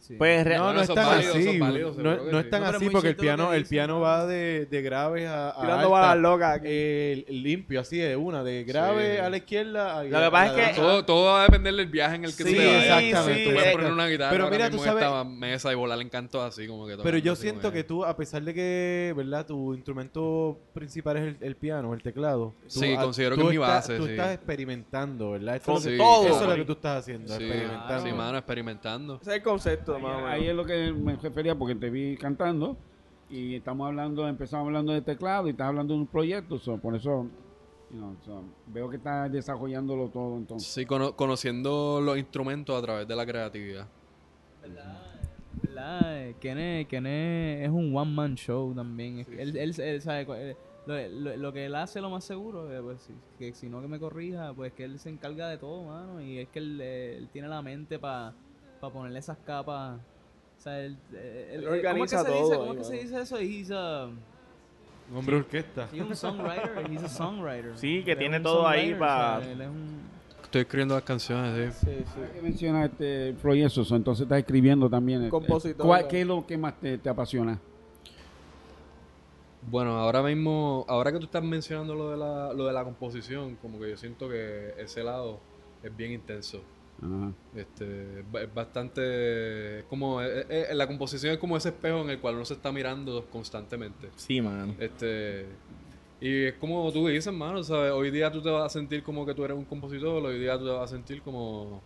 [0.00, 0.14] Sí.
[0.16, 1.58] Pues No, no es tan válidos, así.
[1.58, 5.54] no, es tan así porque el piano, el piano va de, de graves a, a
[5.60, 6.66] Tirando alta, balas locas aquí.
[6.70, 9.20] eh, limpio, así de una, de grave Sí.
[9.20, 9.98] a la izquierda.
[9.98, 12.30] a- Lo que pasa es que- todo, todo va a depender del viaje en el
[12.34, 13.02] que Sí, tú te vayas.
[13.02, 13.44] exactamente.
[13.44, 16.08] Tú puedes Eh, poner una guitarra pero mira, tú sabes- esta mesa y volar en
[16.08, 19.44] cantos así como que Pero yo siento que tú, a pesar de que, ¿verdad?
[19.46, 22.54] Tu instrumento principal es el, el piano, el teclado.
[22.62, 25.60] tú- Sí, a- considero tú que es mi base, Tú estás experimentando, ¿verdad?
[25.64, 25.78] Todo.
[25.78, 28.06] Eso es lo que tú estás haciendo, experimentando.
[28.06, 29.18] sí, mano, experimentando.
[29.20, 30.30] Ese es el concepto, más o menos.
[30.30, 32.76] Ahí es lo que me refería porque te vi cantando
[33.30, 36.94] y estamos hablando, empezamos hablando de teclado y estás hablando de un proyecto, so, por
[36.96, 37.26] eso
[37.90, 40.68] you know, so, veo que estás desarrollándolo todo entonces.
[40.70, 43.86] Sí, cono- conociendo los instrumentos a través de la creatividad.
[44.62, 46.34] ¿Verdad?
[46.40, 49.24] Kene, Kene es un one man show también.
[49.24, 52.72] Que él, él, él sabe, él- lo, lo- lo que él hace lo más seguro,
[52.72, 55.58] eh, pues, si- que si no que me corrija, pues que él se encarga de
[55.58, 56.20] todo, mano.
[56.20, 58.34] Y es que él, eh, él tiene la mente para
[58.80, 59.98] ponerle esas capas.
[60.58, 62.40] O sea, él, eh, Él él- eh, ¿cómo es que organiza se dice?
[62.40, 63.38] todo ¿Cómo ahí, es que se dice eso?
[63.38, 64.04] He's a,
[65.10, 65.88] Un hombre orquesta.
[65.92, 66.90] he's un songwriter.
[66.90, 67.78] He's a songwriter.
[67.78, 70.08] Sí, que Él es tiene un todo ahí songwriter, o sea, pa- él es un-
[70.44, 71.86] Estoy escribiendo las canciones, sí.
[71.86, 72.20] Sí, sí.
[72.34, 75.20] que menciona este Floyd eso, so, entonces estás escribiendo también.
[75.20, 75.86] este, Compositor.
[75.86, 77.58] ¿cuál- ¿Qué es lo que más te, te apasiona?
[79.70, 83.56] Bueno, ahora mismo, ahora que tú estás mencionando lo de la, lo de la composición,
[83.56, 85.40] como que yo siento que ese lado
[85.82, 86.62] es bien intenso.
[87.00, 87.32] Ajá.
[87.54, 92.18] Este, es ba- es bastante, es como, la composición es como ese espejo en el
[92.18, 94.08] cual uno se está mirando constantemente.
[94.16, 94.74] Sí, man.
[94.78, 95.46] Este,
[96.20, 97.92] y es como tú dices, mano, ¿sabes?
[97.92, 100.58] Hoy día tú te vas a sentir como que tú eres un compositor, hoy día
[100.58, 101.80] tú te vas a sentir como,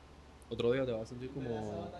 [0.48, 1.90] otro día te vas a sentir como...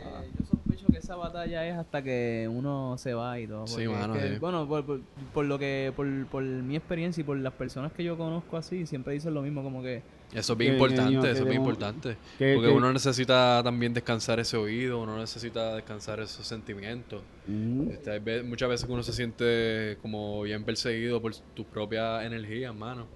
[0.00, 3.66] Eh, yo sospecho que esa batalla es hasta que uno se va y todo.
[3.66, 4.38] Sí, es mano, que, sí.
[4.38, 5.00] Bueno, por, por,
[5.34, 8.86] por lo que, por, por mi experiencia y por las personas que yo conozco así,
[8.86, 12.16] siempre dicen lo mismo, como que Eso es bien importante, eso es bien importante.
[12.36, 17.22] que- Porque que- uno necesita también descansar ese oído, uno necesita descansar esos sentimientos.
[17.48, 17.90] Ujú.
[17.90, 23.06] Este, muchas veces uno se siente como bien perseguido por tu propia energía, mano.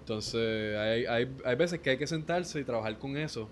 [0.00, 3.48] Entonces, hay, hay, hay veces que hay que sentarse y trabajar con eso.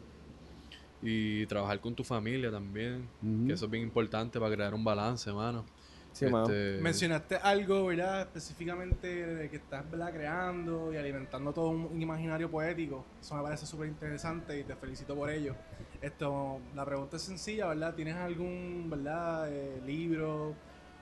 [1.03, 3.09] Y trabajar con tu familia también.
[3.47, 5.65] Que eso es bien importante para crear un balance, mano.
[6.13, 6.27] Sí.
[6.27, 8.23] Este, Mencionaste algo, ¿verdad?
[8.23, 10.13] Específicamente de que estás ¿verdad?
[10.13, 13.05] creando y alimentando todo un, un imaginario poético.
[13.21, 15.55] Eso me parece súper interesante y te felicito por ello.
[16.03, 17.95] Esto, la pregunta es sencilla, ¿verdad?
[17.95, 19.49] ¿Tienes algún, ¿verdad?
[19.53, 20.55] eh, libro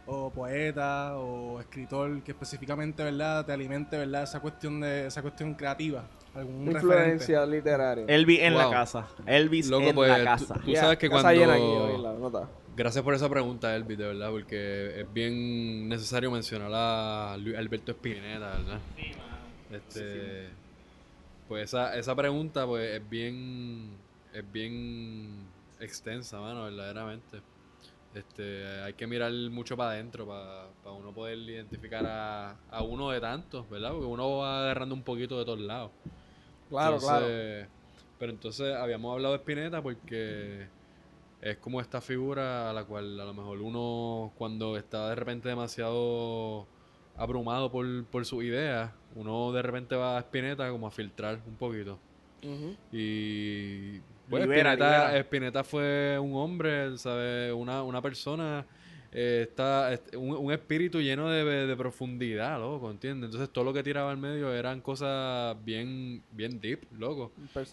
[0.06, 3.44] o poeta o escritor que específicamente, ¿verdad?
[3.44, 4.22] Te alimente, ¿verdad?
[4.24, 6.04] Esa cuestión de esa cuestión creativa.
[6.34, 6.86] Algún referente.
[7.14, 8.04] Influencia literaria.
[8.06, 9.06] Elvis en la casa.
[9.26, 10.54] Elvis Loco, en pues, la tú- casa.
[10.64, 11.40] tú Ya, sabes que casa cuando...
[11.40, 12.48] llena aquí hoy, la nota.
[12.78, 18.56] Gracias por esa pregunta, Elvis, de verdad, porque es bien necesario mencionar a Alberto Espineta,
[18.56, 18.80] ¿verdad?
[19.72, 20.46] Este,
[21.48, 23.96] pues esa, esa pregunta, pues, es bien,
[24.32, 25.48] es bien
[25.80, 27.40] extensa, mano, verdaderamente.
[28.14, 33.20] Este, hay que mirar mucho para adentro para uno poder identificar a, a uno de
[33.20, 33.90] tantos, ¿verdad?
[33.90, 35.90] Porque uno va agarrando un poquito de todos lados.
[36.68, 37.26] Claro, claro.
[38.20, 40.77] Pero entonces habíamos hablado de Spinetta porque
[41.40, 45.48] es como esta figura a la cual a lo mejor uno cuando está de repente
[45.48, 46.66] demasiado
[47.16, 51.54] abrumado por, por sus ideas, uno de repente va a Spinetta como a filtrar un
[51.56, 51.98] poquito.
[52.92, 53.98] Y
[54.28, 55.18] pues Libera, Spinetta, libera.
[55.20, 57.52] Spinetta fue un hombre, ¿sabes?
[57.52, 58.64] Una, una persona,
[59.12, 63.26] eh, está, est- un, un espíritu lleno de, de profundidad, loco, ¿entiendes?
[63.28, 67.32] Entonces todo lo que tiraba al medio eran cosas bien, bien deep, loco.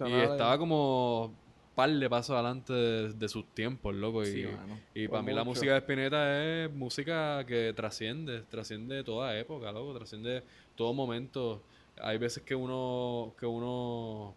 [0.09, 1.33] Y estaba como
[1.75, 4.23] par de pasos adelante de, de sus tiempos, loco.
[4.23, 4.47] Y,
[4.93, 9.93] y para mí la música de Spinetta es música que trasciende, trasciende toda época, loco,
[9.93, 10.43] trasciende
[10.75, 11.61] todo momento.
[12.01, 14.33] Hay veces que uno, que uno,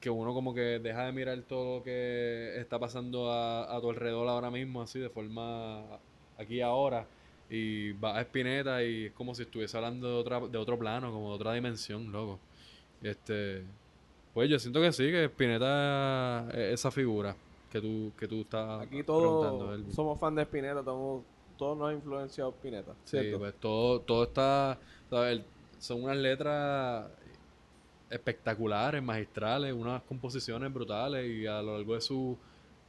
[0.00, 3.90] que uno como que deja de mirar todo lo que está pasando a, a tu
[3.90, 5.82] alrededor ahora mismo, así de forma
[6.38, 7.06] aquí y ahora.
[7.50, 11.12] Y va a Spinetta y es como si estuviese hablando de otra, de otro plano,
[11.12, 12.40] como de otra dimensión, loco.
[13.02, 13.62] Este,
[14.34, 17.34] pues yo siento que sí, que Spinetta es esa figura
[17.70, 21.22] que tú, que tú estás Aquí todos somos fan de Spinetta, todos,
[21.56, 23.38] todos nos ha influenciado Spinetta, Sí, ¿cierto?
[23.38, 25.40] pues todo, todo está, ¿sabes?
[25.78, 27.06] son unas letras
[28.10, 32.36] espectaculares, magistrales, unas composiciones brutales y a lo largo de su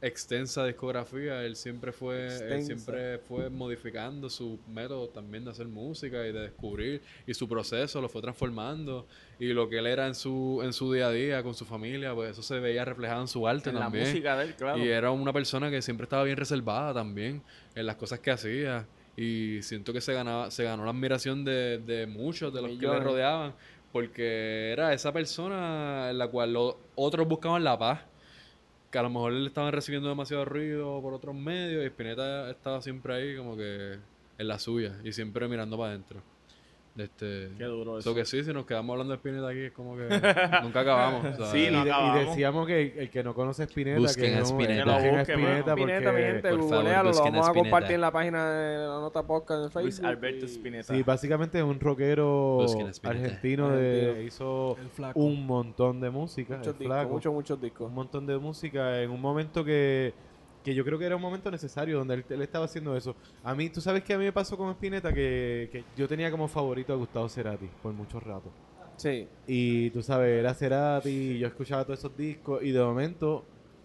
[0.02, 6.26] extensa discografía él siempre fue, él siempre fue modificando su método también de hacer música
[6.26, 9.06] y de descubrir y su proceso lo fue transformando
[9.38, 12.14] y lo que él era en su, en su día a día con su familia,
[12.14, 14.06] pues eso se veía reflejado en su arte En la también.
[14.08, 14.78] música de él, claro.
[14.78, 17.42] Y era una persona que siempre estaba bien reservada también
[17.74, 18.86] en las cosas que hacía.
[19.16, 22.86] Y siento que se ganaba, se ganó la admiración de, de muchos de los que
[22.86, 23.54] le rodeaban.
[23.92, 28.00] Porque era esa persona en la cual los otros buscaban la paz.
[28.96, 31.84] Que a lo mejor le estaban recibiendo demasiado ruido por otros medios.
[31.84, 33.98] Y Spinetta estaba siempre ahí como que
[34.38, 34.98] en la suya.
[35.04, 36.22] Y siempre mirando para adentro.
[36.98, 38.14] Este, Qué duro eso eso.
[38.14, 40.04] que sí, si nos quedamos hablando de Spinetta aquí es como que
[40.62, 41.36] nunca acabamos.
[41.36, 41.50] ¿sabes?
[41.50, 42.26] Sí, Y, no y acabamos.
[42.28, 44.72] decíamos que el, el que no conoce a Spinetta, Busquen que a no, Spinetta.
[44.72, 45.76] eh, Que lo busquen a Spinetta mano.
[45.82, 47.52] Spinetta, mi gente, por favor, lo a vamos a Spinetta.
[47.52, 49.82] compartir en la página de la nota podcast en Facebook.
[49.82, 50.94] Luis Alberto y- Spinetta.
[50.94, 53.08] Sí, básicamente es un rockero a Spinetta.
[53.10, 54.76] argentino de hizo
[55.14, 57.88] un montón de música, Muchos discos, muchos, muchos discos.
[57.88, 60.14] un montón de música en un momento que,
[60.66, 63.14] que yo creo que era un momento necesario donde él, él estaba haciendo eso.
[63.44, 66.28] A mí, tú sabes que a mí me pasó con Spinetta que, que yo tenía
[66.28, 68.50] como favorito a Gustavo Cerati por mucho rato.
[68.96, 69.28] Sí.
[69.46, 73.44] Y tú sabes, era Cerati, y yo escuchaba todos esos discos y de momento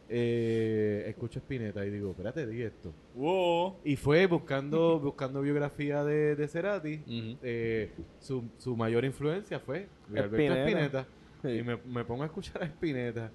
[0.09, 2.91] eh, escucho Spinetta y digo, espérate, di esto.
[3.13, 3.75] Wow.
[3.83, 6.99] Y fue buscando buscando biografía de, de Cerati.
[7.43, 10.63] Eh, su, su mayor influencia fue Alberto Spinetta.
[10.63, 11.07] Spinetta.
[11.43, 11.49] Sí.
[11.49, 13.29] Y me, me pongo a escuchar a Spinetta.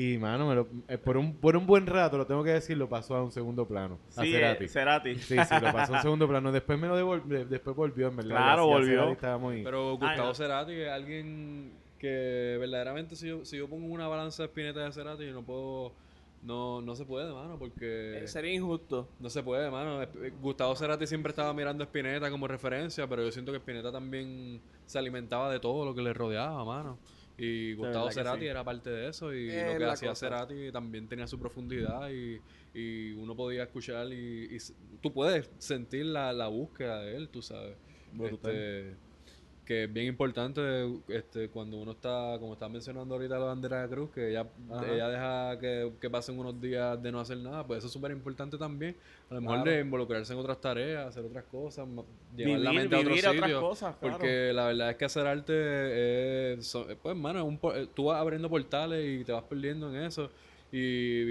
[0.00, 2.76] Y, mano, me lo- eh, por, un, por un buen rato, lo tengo que decir,
[2.76, 3.98] lo pasó a un segundo plano.
[4.16, 4.64] A Sí, Cerati.
[4.64, 5.14] eh, Cerati.
[5.16, 6.52] Sí, sí, lo pasó a un segundo plano.
[6.52, 8.30] Después me lo devolvió, después volvió, en verdad.
[8.36, 9.16] Claro, volvió.
[9.40, 9.64] Muy...
[9.64, 10.34] Pero Gustavo no.
[10.34, 14.92] Cerati es alguien que verdaderamente si yo, si yo pongo una balanza de Spinetta de
[14.92, 15.92] Cerati, yo no puedo...
[16.44, 18.20] No, no se puede, mano, porque...
[18.22, 19.08] Eh, Sería injusto.
[19.18, 19.98] No se puede, mano.
[20.40, 24.60] Gustavo Cerati siempre estaba mirando a Spinetta como referencia, pero yo siento que Spinetta también
[24.86, 26.98] se alimentaba de todo lo que le rodeaba, mano.
[27.38, 28.46] Y Gustavo Cerati sí.
[28.48, 30.26] era parte de eso y Es lo que hacía cosa.
[30.26, 32.40] Cerati también tenía su profundidad y,
[32.74, 34.58] y uno podía escuchar y, y
[35.00, 37.76] tú puedes sentir la, la búsqueda de él, tú sabes.
[38.20, 38.96] Este,
[39.68, 40.60] que es bien importante
[41.08, 44.46] este, cuando uno está, como estaba mencionando ahorita la bandera de cruz, que ella,
[44.90, 48.10] ella deja que, que pasen unos días de no hacer nada, pues eso es súper
[48.12, 48.96] importante también.
[49.28, 49.70] A lo mejor Claro.
[49.70, 51.86] de involucrarse en otras tareas, hacer otras cosas,
[52.34, 53.60] llevar la Vivir, mente a otro vivir otras sitio.
[53.60, 54.16] cosas, claro.
[54.16, 57.86] Porque la verdad es que hacer arte es, so- pues, mano, es un po- eh,
[57.94, 60.30] tú vas abriendo portales y te vas perdiendo en eso.
[60.70, 60.78] Y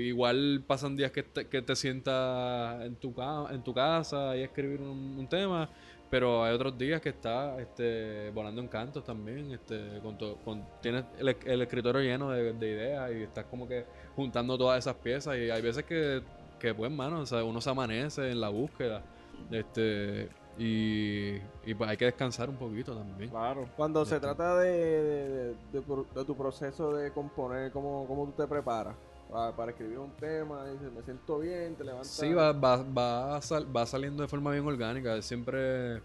[0.08, 3.14] igual pasan días que te, que te sientas en tu,
[3.52, 5.70] en tu casa y escribir un, un tema,
[6.10, 9.52] pero hay otros días que estás este, volando en cantos también.
[9.52, 13.68] Este, con to- con, tienes el, el escritorio lleno de, de ideas y estás como
[13.68, 13.86] que
[14.16, 15.38] juntando todas esas piezas.
[15.38, 16.22] Y hay veces que,
[16.60, 19.04] que pues, mano, o sea, uno se amanece en la búsqueda.
[19.52, 21.36] Este, y,
[21.66, 23.30] y pues hay que descansar un poquito también.
[23.30, 23.68] Claro.
[23.76, 28.26] Cuando se trata de, de, de- de pro- de tu proceso de componer, ¿cómo, cómo
[28.26, 28.96] tú te preparas?
[29.32, 32.08] Para, para escribir un tema, dices, me siento bien, te levantas.
[32.08, 35.22] Sí, va, va, va, sal- va saliendo de forma bien orgánica.
[35.22, 36.02] Siempre.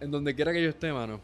[0.00, 1.20] En donde quiera que yo esté, mano.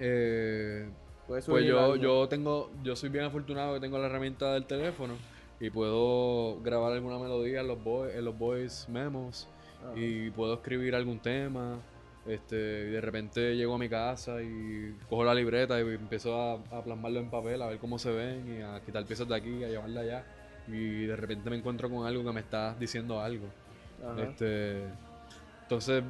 [0.00, 0.88] Eh,
[1.26, 1.96] pues yo, algo.
[1.96, 2.70] yo tengo.
[2.82, 5.14] Yo soy bien afortunado que tengo la herramienta del teléfono.
[5.60, 9.48] Y puedo grabar alguna melodía en los, vo- en los voice memos.
[9.82, 9.98] Ajá.
[9.98, 11.78] Y puedo escribir algún tema.
[12.28, 16.54] Este, y de repente llego a mi casa y cojo la libreta y empiezo a,
[16.76, 19.64] a plasmarlo en papel, a ver cómo se ven y a quitar piezas de aquí,
[19.64, 20.24] a llevarla allá.
[20.66, 23.46] Y de repente me encuentro con algo que me está diciendo algo.
[24.06, 24.22] Ajá.
[24.22, 24.82] Este,
[25.62, 26.04] entonces,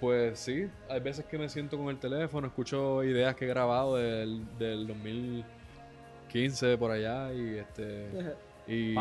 [0.00, 3.96] pues sí, hay veces que me siento con el teléfono, escucho ideas que he grabado
[3.96, 8.08] del, del 2015 por allá y este
[8.66, 8.96] y,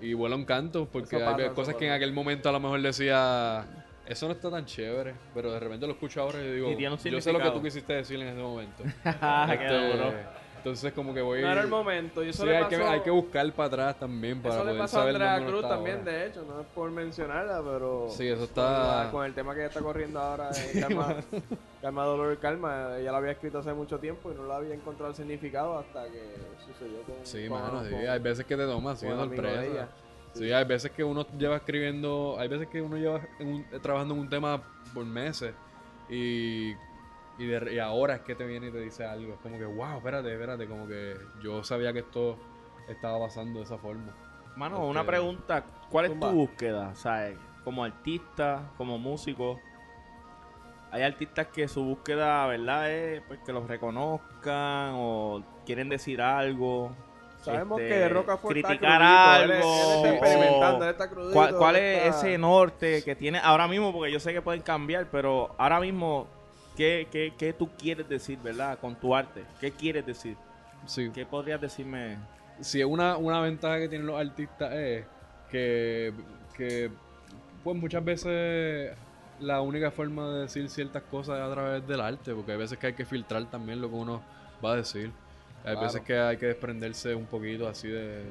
[0.00, 3.64] y vuelo en canto porque hay cosas que en aquel momento a lo mejor decía
[4.10, 6.94] eso no está tan chévere, pero de repente lo escucho ahora y digo, Y tiene
[6.94, 8.82] un yo sé lo que tú quisiste decir en ese momento.
[9.04, 10.12] Este, duro.
[10.58, 12.22] entonces como que voy No era el momento.
[12.22, 14.64] Y eso Sí, le hay, que, pasó- hay que buscar para atrás también para Eso
[14.64, 16.12] le poder pasó a Andrea Cruz también, ahora.
[16.12, 18.08] de hecho, no es por mencionarla, pero.
[18.10, 21.16] Sí, eso está- la- con el tema que está corriendo ahora, de calma,
[21.80, 24.74] calma, dolor y calma, ella lo había escrito hace mucho tiempo y no le había
[24.74, 26.34] encontrado el significado hasta que
[26.66, 27.14] sucedió con.
[27.22, 29.88] Sí, con- mano, sí, con- hay veces que te tomas de sorpresa.
[30.34, 33.78] Sí, hay veces que uno lleva escribiendo, hay veces que uno lleva en un- eh,
[33.80, 34.62] trabajando en un tema
[34.94, 35.54] por meses
[36.08, 36.70] y,
[37.38, 39.34] y, de- y ahora es que te viene y te dice algo.
[39.34, 42.38] Es como que, wow, espérate, espérate, como que yo sabía que esto
[42.88, 44.12] estaba pasando de esa forma.
[44.56, 45.64] Mano, una pregunta.
[45.90, 46.94] ¿Cuál es tu búsqueda?
[46.94, 47.36] ¿Sabes?
[47.64, 49.60] Como artista, como músico.
[50.92, 52.90] Hay artistas que su búsqueda, ¿verdad?
[52.90, 56.92] Es pues, que los reconozcan o quieren decir algo.
[57.42, 59.00] Sabemos este, que Rocafort está criticar
[59.42, 59.54] él algo.
[59.54, 63.38] él está o- experimentando, él está crudito, ¿Cuál, cuál él es ese norte que tiene
[63.38, 63.92] ahora mismo?
[63.92, 66.26] Porque yo sé que pueden cambiar, pero ahora mismo,
[66.76, 68.78] ¿qué, qué, qué tú quieres decir, verdad?
[68.78, 69.44] Con tu arte.
[69.60, 70.36] ¿Qué quieres decir?
[70.86, 71.10] Sí.
[71.14, 72.18] ¿Qué podrías decirme?
[72.60, 75.06] si una, una ventaja que tienen los artistas es
[75.50, 76.12] que,
[76.54, 76.90] que,
[77.64, 78.94] pues muchas veces
[79.40, 82.78] la única forma de decir ciertas cosas es a través del arte, porque hay veces
[82.78, 84.20] que hay que filtrar también lo que uno
[84.62, 85.10] va a decir.
[85.64, 85.80] Hay Claro.
[85.82, 88.24] veces que hay que desprenderse un poquito así de,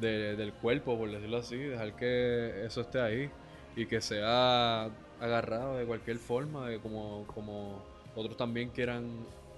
[0.00, 3.30] de- del cuerpo, por decirlo así, dejar que eso esté ahí
[3.76, 4.88] y que sea
[5.20, 7.82] agarrado de cualquier forma, de como, como
[8.16, 9.04] otros también quieran,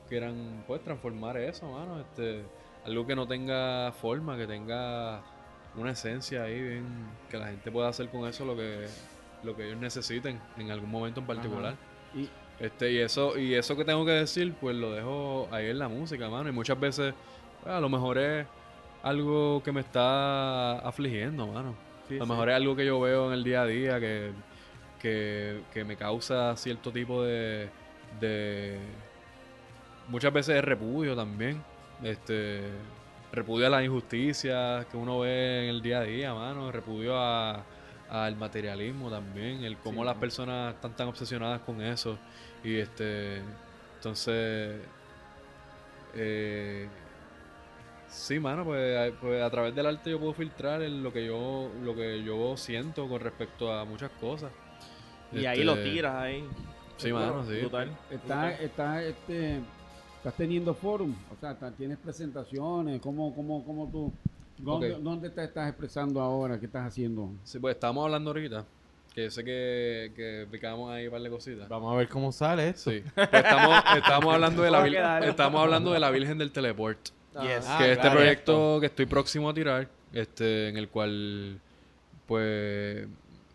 [0.08, 2.42] quieran pues transformar eso, mano, este,
[2.84, 5.22] algo que no tenga forma, que tenga
[5.76, 6.84] una esencia ahí bien,
[7.30, 8.86] que la gente pueda hacer con eso lo que,
[9.42, 11.74] lo que ellos necesiten en algún momento en particular.
[12.14, 12.28] Y-
[12.58, 15.88] Este, y eso, y eso que tengo que decir, pues lo dejo ahí en la
[15.88, 16.48] música, mano.
[16.48, 17.14] Y muchas veces,
[17.62, 18.46] pues, a lo mejor es
[19.02, 21.74] algo que me está afligiendo, mano.
[22.10, 24.32] a lo mejor es algo que yo veo en el día a día que,
[25.00, 27.68] que, que me causa cierto tipo de,
[28.20, 28.78] de
[30.08, 31.62] muchas veces es repudio también.
[32.02, 32.62] Este
[33.32, 37.64] repudio a las injusticias que uno ve en el día a día, mano, repudio a
[38.08, 42.18] al materialismo también, el cómo las personas están tan obsesionadas con eso
[42.64, 43.42] y este
[43.98, 44.80] entonces
[46.14, 46.88] eh,
[48.08, 51.70] Sí, mano, pues, a- pues a través del arte yo puedo filtrar lo que yo
[51.82, 54.50] lo que yo siento con respecto a muchas cosas.
[55.32, 56.44] Y ahí Este, lo tiras ahí.
[56.96, 57.58] Sí, mano, sí.
[57.60, 57.94] Brutal.
[58.10, 59.60] Estás, estás, este,
[60.16, 64.12] estás teniendo forum, o sea, estás- tienes presentaciones, ¿cómo, cómo, cómo tú,
[64.58, 65.00] dónde, Ok.
[65.02, 66.58] dónde te estás expresando ahora?
[66.58, 67.28] ¿Qué estás haciendo?
[67.44, 68.64] Sí, pues estábamos hablando ahorita,
[69.16, 71.66] que sé que, que picamos ahí un par de cositas.
[71.70, 72.90] Vamos a ver cómo sale esto.
[72.90, 73.02] Sí.
[73.14, 76.98] Pues estamos, estamos hablando de la vir- estamos hablando de la Virgen del Teleport.
[77.40, 77.64] Yes.
[77.66, 78.16] Ah, que este claro.
[78.16, 81.58] proyecto que estoy próximo a tirar, este, en el cual
[82.26, 83.06] pues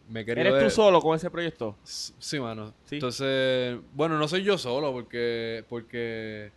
[0.09, 1.75] me querido ¿Eres tú solo con ese proyecto?
[1.83, 2.73] Sí, mano.
[2.85, 2.95] Sí.
[2.95, 6.51] Entonces, bueno, no soy yo solo porque porque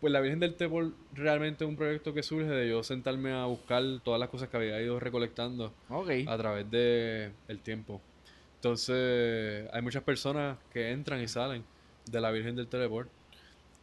[0.00, 3.46] pues la Virgen del Tepol realmente es un proyecto que surge de yo sentarme a
[3.46, 5.72] buscar todas las cosas que había ido recolectando
[6.28, 8.00] a través de el tiempo.
[8.56, 11.62] Entonces, hay muchas personas que entran y salen
[12.10, 13.08] de la Virgen del Teleport.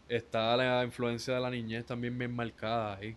[0.10, 3.16] Está la influencia de la niñez también bien marcada ahí.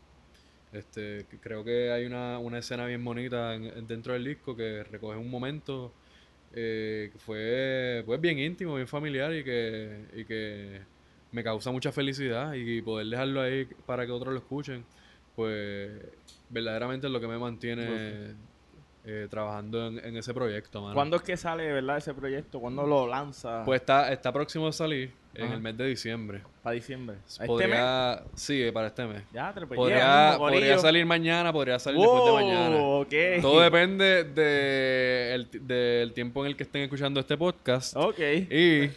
[0.73, 4.85] Este, creo que hay una, una escena bien bonita en- en- dentro del disco que
[4.85, 5.93] recoge un momento
[6.55, 10.81] eh, que fue pues, bien íntimo, bien familiar y que, y que
[11.37, 14.87] me causa mucha felicidad y poder dejarlo ahí para que otros lo escuchen,
[15.35, 15.93] pues
[16.49, 18.35] verdaderamente es lo que me mantiene
[19.05, 20.95] eh, trabajando en, en ese proyecto, mano.
[20.95, 22.59] ¿Cuándo es que sale, verdad, ese proyecto?
[22.59, 23.65] ¿Cuándo lo lanza?
[23.67, 26.43] Pues está, está próximo a salir en el mes de diciembre.
[26.67, 27.17] Para diciembre.
[27.29, 27.49] ¿Este mes?
[27.49, 29.23] Podría, sí, para este mes.
[29.33, 32.77] Ya, te lo Podría, mismo, podría salir mañana, podría salir después de mañana.
[32.77, 33.13] ok.
[33.41, 37.97] Todo depende de el, del tiempo en el que estén escuchando este podcast.
[37.97, 38.19] Ok.
[38.19, 38.91] Y eh,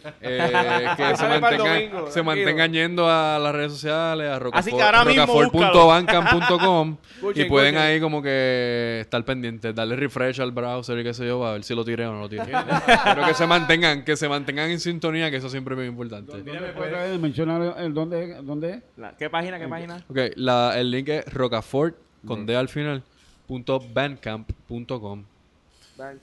[0.96, 6.96] que se para mantengan, domingo, se mantengan yendo a las redes sociales, a rocafor.bandcamp.com
[7.36, 7.78] y pueden escuchen.
[7.92, 11.62] ahí como que estar pendientes, darle refresh al browser y qué sé yo, a ver
[11.62, 12.46] si lo tiré o no lo tiré.
[13.04, 16.32] Pero que se mantengan, que se mantengan en sintonía, que eso siempre es muy importante.
[16.32, 18.82] ¿Dónde puedes mencionar dónde, dónde es?
[18.96, 20.04] La- ¿Qué página, qué página?
[20.08, 21.96] Ok, la, el link es rocafort
[22.26, 23.02] con D al final
[23.46, 25.24] punto bandcamp.com.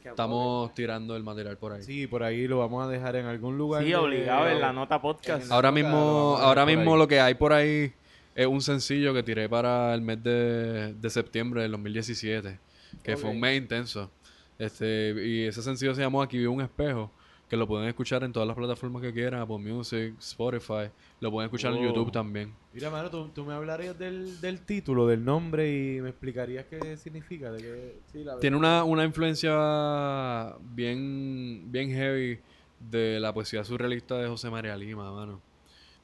[0.03, 1.83] Estamos tirando el material por ahí.
[1.83, 3.83] Sí, por ahí lo vamos a dejar en algún lugar.
[3.83, 5.51] Sí, de- obligado en la nota podcast.
[5.51, 6.99] Ahora mismo, ahora mismo ahí.
[6.99, 7.93] lo que hay por ahí
[8.33, 12.57] es un sencillo que tiré para el mes de, de septiembre del 2017,
[13.03, 14.09] que fue un mes intenso.
[14.57, 17.11] Este, y ese sencillo se llamó Aquí vive un espejo,
[17.49, 20.89] que lo pueden escuchar en todas las plataformas que quieran, Apple Music, Spotify,
[21.21, 21.83] lo pueden escuchar en.
[21.83, 22.53] YouTube también.
[22.73, 26.97] Mira, mano, tú, tú me hablarías del, del título, del nombre y me explicarías qué
[26.97, 27.51] significa.
[27.51, 27.99] De qué...
[28.11, 32.39] Sí, la Tiene una, una influencia bien, bien heavy
[32.79, 35.41] de la poesía surrealista de José María Lima, mano.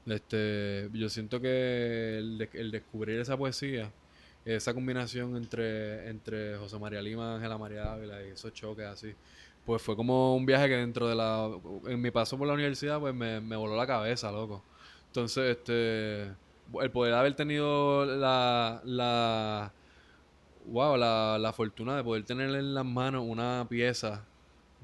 [0.06, 3.92] Este, yo siento que el, el descubrir esa poesía,
[4.46, 9.14] esa combinación entre, entre José María Lima, Ángela María Ávila y esos choques así,
[9.66, 11.50] pues fue como un viaje que dentro de la...
[11.86, 14.64] En mi paso por la universidad, pues me, me voló la cabeza, loco.
[15.08, 16.24] Entonces, este...
[16.82, 18.82] El poder haber tenido la...
[18.86, 19.72] la
[20.66, 24.26] wow, la, la fortuna de poder tener en las manos una pieza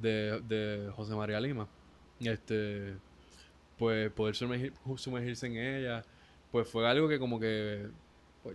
[0.02, 1.68] de, de José María Lima.
[2.20, 2.96] Este,
[3.78, 6.04] pues poder sumergir- sumergirse en ella,
[6.52, 7.88] pues fue algo que como que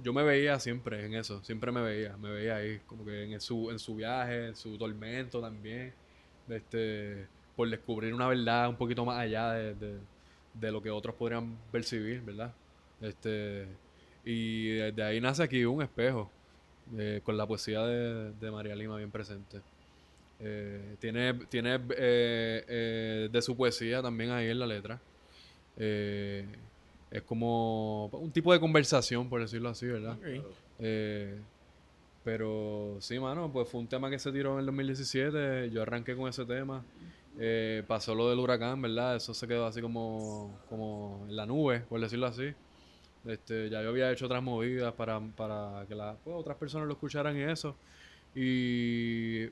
[0.03, 3.41] yo me veía siempre en eso, siempre me veía, me veía ahí, como que en
[3.41, 5.95] su, en su viaje, en su tormento también,
[6.49, 7.27] este,
[7.57, 9.99] por descubrir una verdad un poquito más allá de, de-
[10.55, 12.53] de lo que otros podrían percibir, ¿verdad?
[13.01, 13.67] Este,
[14.25, 16.31] y de ahí nace aquí un espejo,
[16.97, 19.61] eh, con la poesía de, de María Lima bien presente.
[20.41, 25.01] Eh, tiene tiene eh, de su poesía también ahí en la letra.
[27.11, 30.17] Es como un tipo de conversación, por decirlo así, ¿verdad?
[30.81, 31.39] Eh,
[32.25, 35.71] pero sí, mano, pues fue un tema que se tiró en el 2017.
[35.71, 36.85] Yo arranqué con ese tema.
[37.39, 39.17] Eh, pasó lo del huracán, ¿verdad?
[39.17, 42.55] Eso se quedó así como, como en la nube, por decirlo así.
[43.27, 46.95] Este, ya yo había hecho otras movidas para, para que la- pues, otras personas lo
[46.95, 47.77] escucharan y eso.
[48.35, 49.47] Y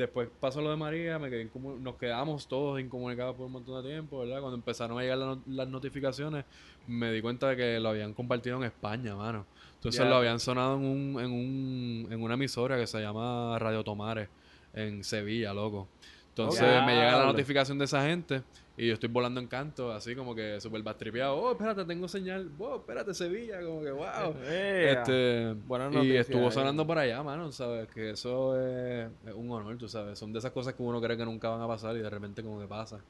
[0.00, 1.48] después pasó lo de María, me quedé
[1.80, 4.40] nos quedamos todos incomunicados por un montón de tiempo, ¿verdad?
[4.40, 6.44] Cuando empezaron a llegar la no- las notificaciones,
[6.86, 9.46] me di cuenta de que lo habían compartido en España, mano.
[9.76, 13.82] Entonces lo habían sonado en, un, en, un, en una emisora que se llama Radio
[13.82, 14.28] Tomares,
[14.74, 15.88] en Sevilla, loco.
[16.28, 18.42] Entonces me llega la notificación de esa gente
[18.80, 21.36] y yo estoy volando en canto, así como que súper bastripeado.
[21.36, 22.48] Oh, espérate, tengo señal.
[22.56, 24.34] Wow, espérate, Sevilla, como que wow.
[24.44, 26.52] Eh, Este, Buenas y estuvo ahí.
[26.52, 27.88] sonando por allá, mano, ¿sabes?
[27.88, 30.18] Que eso es, es un honor, tú sabes.
[30.18, 32.42] Son de esas cosas que uno cree que nunca van a pasar y de repente
[32.42, 33.00] como que pasa.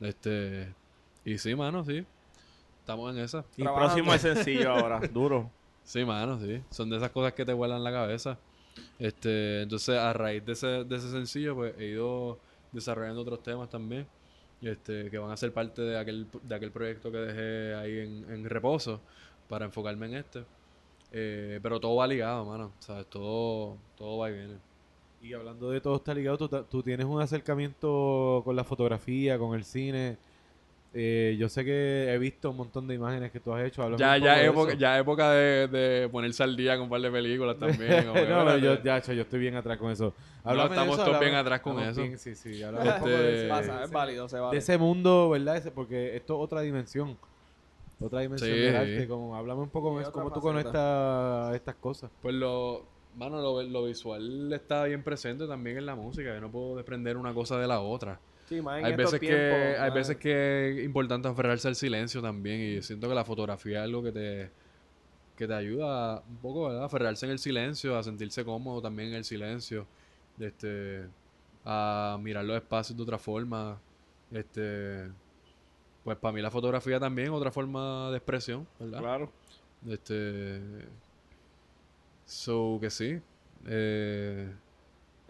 [0.00, 0.72] Este,
[1.24, 2.02] y sí, mano, sí.
[2.78, 3.44] Estamos en esa.
[3.58, 5.50] Y próximo es sencillo ahora, duro.
[5.84, 6.62] Sí, mano, sí.
[6.70, 8.38] Son de esas cosas que te vuelan la cabeza.
[8.98, 12.38] Este, entonces, a raíz de ese, de ese sencillo, pues he ido
[12.72, 14.06] desarrollando otros temas también.
[14.62, 18.30] Este, que van a ser parte de aquel, de aquel proyecto que dejé ahí en,
[18.30, 19.00] en reposo
[19.48, 20.44] para enfocarme en este.
[21.12, 22.72] Eh, pero todo va ligado, mano.
[23.08, 24.54] Todo, todo va y viene.
[25.22, 29.54] Y hablando de todo está ligado, tú, tú tienes un acercamiento con la fotografía, con
[29.54, 30.16] el cine.
[30.92, 33.96] Eh, yo sé que he visto un montón de imágenes que tú has hecho.
[33.96, 34.78] Ya, ya, de época, eso.
[34.80, 38.06] ya época de, de ponerse al día con un par de películas también.
[38.06, 40.12] no, pero yo, ya, yo estoy bien atrás con eso.
[40.44, 42.02] No, Háblame de estamos eso, todos bien atrás con eso.
[42.02, 42.50] bien, sí, sí.
[42.50, 44.52] de, Este- ese- Pasa, es válido, se vale.
[44.56, 45.56] de ese mundo, ¿verdad?
[45.58, 47.16] Ese, porque esto es otra dimensión.
[48.00, 49.06] Otra dimensión Sí, arte.
[49.06, 52.10] Como, háblame un poco más cómo tú conectas estas cosas.
[52.22, 52.82] Pues lo,
[53.16, 56.34] mano, lo, lo visual está bien presente también en la música.
[56.34, 58.18] Yo no puedo desprender una cosa de la otra.
[58.50, 62.20] Sí, más en Hay estos veces, que, hay veces que es importante aferrarse al silencio
[62.20, 64.50] también y siento que la fotografía es algo que te,
[65.36, 66.82] que te ayuda un poco, ¿verdad?
[66.82, 69.86] A aferrarse en el silencio, a sentirse cómodo también en el silencio,
[70.40, 71.06] este,
[71.64, 73.80] a mirar los espacios de otra forma.
[74.32, 75.08] Este,
[76.02, 78.98] pues para mí la fotografía también es otra forma de expresión, ¿verdad?
[78.98, 79.32] Claro.
[79.88, 80.60] Este.
[82.24, 83.20] So que sí.
[83.64, 84.52] Eh,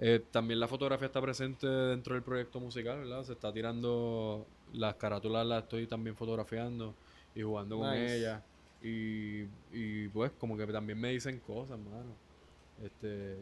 [0.01, 3.23] eh, también la fotografía está presente dentro del proyecto musical, ¿verdad?
[3.23, 6.95] Se está tirando las carátulas, las estoy también fotografiando
[7.35, 8.17] y jugando con Nice.
[8.19, 8.43] ellas.
[8.83, 9.43] Y,
[9.73, 12.17] y pues como que también me dicen cosas, mano.
[12.83, 13.37] Este,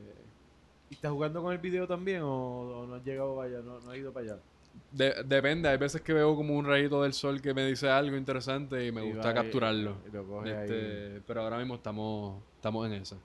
[0.91, 3.59] ¿Y estás jugando con el video también o, o no has llegado para allá?
[3.63, 4.43] No, no has ido para allá.
[4.91, 8.17] de- depende, hay veces que veo como un rayito del sol que me dice algo
[8.17, 9.97] interesante y me Y gusta y- capturarlo.
[10.07, 10.45] y lo.
[10.45, 13.17] Este, pero ahora mismo estamos, estamos en esa.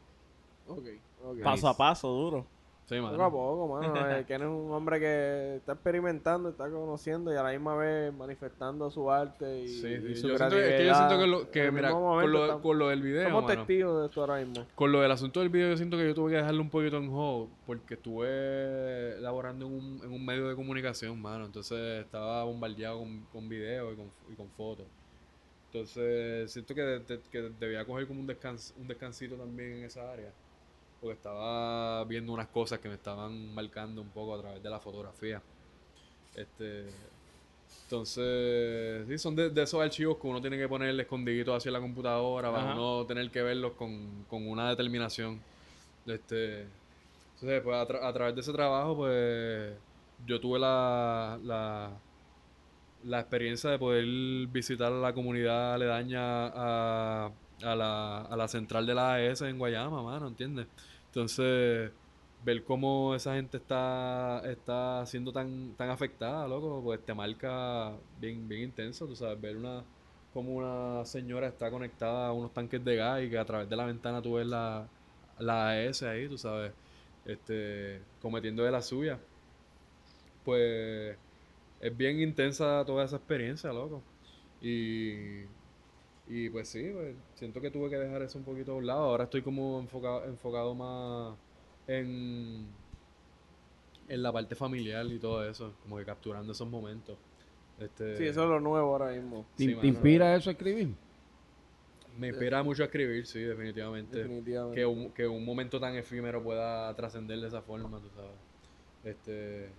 [0.67, 0.86] Ok,
[1.25, 1.41] ok.
[1.43, 2.45] Paso a paso, duro.
[2.86, 3.11] Sí, mano.
[3.13, 4.11] Poco a poco, mano.
[4.19, 8.13] eh, que eres un hombre que está experimentando, está conociendo y a la misma vez
[8.13, 11.49] manifestando su arte y, Sí, y su Yo siento, es que yo siento que, lo,
[11.49, 14.65] que mira, con lo, con lo del video, Somos mano, testigos de esto ahora mismo.
[14.75, 16.97] con lo del asunto del video, yo siento que yo tuve que dejarlo un poquito
[16.97, 21.45] en hold porque estuve laborando en un, en un medio de comunicación, mano.
[21.45, 24.86] Entonces estaba bombardeado con, con video y con, y con fotos.
[25.71, 30.11] Entonces siento que, de- que debía coger como un, descans, un descansito también en esa
[30.11, 30.29] área.
[31.04, 34.80] Porque estaba viendo unas cosas que me estaban marcando un poco a través de la
[34.80, 35.43] fotografía.
[36.34, 36.89] Este,
[37.84, 41.82] entonces, sí, son de, de esos archivos que uno tiene que ponerle escondidito hacia la
[41.82, 42.74] computadora para Ajá.
[42.74, 45.45] uno tener que verlos con, con una determinación.
[46.06, 46.64] Este,
[47.36, 49.78] entonces, pues a, tra- a través de ese trabajo, pues
[50.18, 52.04] yo tuve la, la,
[53.01, 54.06] la experiencia de poder
[54.49, 57.26] visitar la comunidad aledaña a,
[57.64, 60.68] a, la, a la central de la AES en Guayama, mano, ¿entiendes?
[61.14, 61.91] Entonces,
[62.43, 68.47] ver cómo esa gente está, está siendo tan, tan afectada, loco, pues te marca bien,
[68.49, 69.84] bien intenso, tú sabes, ver una
[70.34, 73.76] como una señora está conectada a unos tanques de gas y que a través de
[73.76, 74.88] la ventana tú ves la,
[75.38, 76.74] la AES ahí, tú sabes,
[77.26, 79.20] este, cometiendo de la suya.
[80.43, 81.16] Pues
[81.80, 84.01] es bien intensa toda esa experiencia, loco.
[84.61, 85.43] Y,
[86.28, 89.01] y pues sí, pues, siento que tuve que dejar eso un poquito a un lado.
[89.01, 91.38] Ahora estoy como enfocado, enfocado más
[91.88, 92.67] en,
[94.07, 97.17] en la parte familiar y todo eso, como que capturando esos momentos.
[97.80, 99.45] Este, Sí, eso es lo nuevo ahora mismo.
[99.55, 99.88] ¿Te, Sí, te mano.
[99.88, 100.95] inspira eso a escribir?
[102.17, 104.19] Me inspira mucho a escribir, sí, definitivamente.
[104.19, 104.80] Definitivamente.
[104.80, 108.32] Que un, que un momento tan efímero pueda trascender de esa forma, tú sabes.
[109.03, 109.69] Este.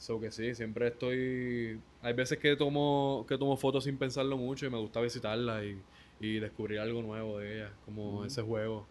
[0.00, 1.78] So que sí, siempre estoy.
[2.00, 5.78] Hay veces que tomo, que tomo fotos sin pensarlo mucho y me gusta visitarlas y,
[6.26, 8.86] y descubrir algo nuevo de ellas, como ese juego.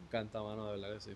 [0.00, 1.10] Me encanta, mano, de verdad que sí.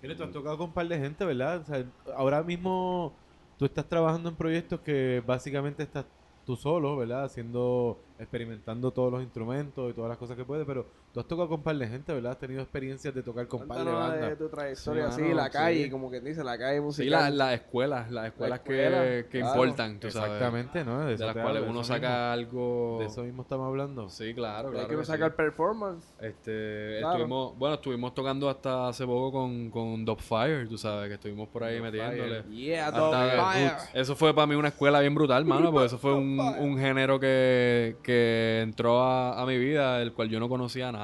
[0.00, 1.62] Mire, tú has tocado con un par de gente, ¿verdad?
[1.62, 3.12] O sea, ahora mismo
[3.58, 6.06] tú estás trabajando en proyectos que básicamente estás
[6.46, 7.24] tú solo, ¿verdad?
[7.24, 11.48] Haciendo, experimentando todos los instrumentos y todas las cosas que puedes, pero tú has tocado
[11.48, 12.32] con un par de gente, ¿verdad?
[12.32, 14.38] Has tenido experiencias de tocar con un par de Cuéntanos de bandas.
[14.38, 15.90] tu trayectoria Sí, mano, la calle, sí.
[15.90, 17.10] como que dice, la calle Sí, musical.
[17.10, 19.46] la- las escuelas, las escuelas que, escuela, que claro.
[19.64, 20.30] importan, tú sabes.
[20.32, 21.04] Exactamente, ¿no?
[21.04, 22.98] De, las cuales uno saca algo.
[23.00, 24.08] De eso mismo estamos hablando.
[24.08, 24.88] Sí, claro, Hay claro.
[24.88, 25.12] que uno que sí.
[25.12, 26.06] sacar performance.
[26.20, 27.14] Este, Claro.
[27.16, 31.64] estuvimos, bueno, estuvimos tocando hasta hace poco con, con Dogfire, tú sabes, que estuvimos por
[31.64, 32.44] ahí metiéndole.
[32.50, 33.72] Yeah, Hasta- Dogfire.
[34.00, 37.18] Eso fue para mí una escuela bien brutal, mano, porque eso fue un, un género
[37.18, 40.99] que, que entró a, a mi vida, del cual yo no conocía nada.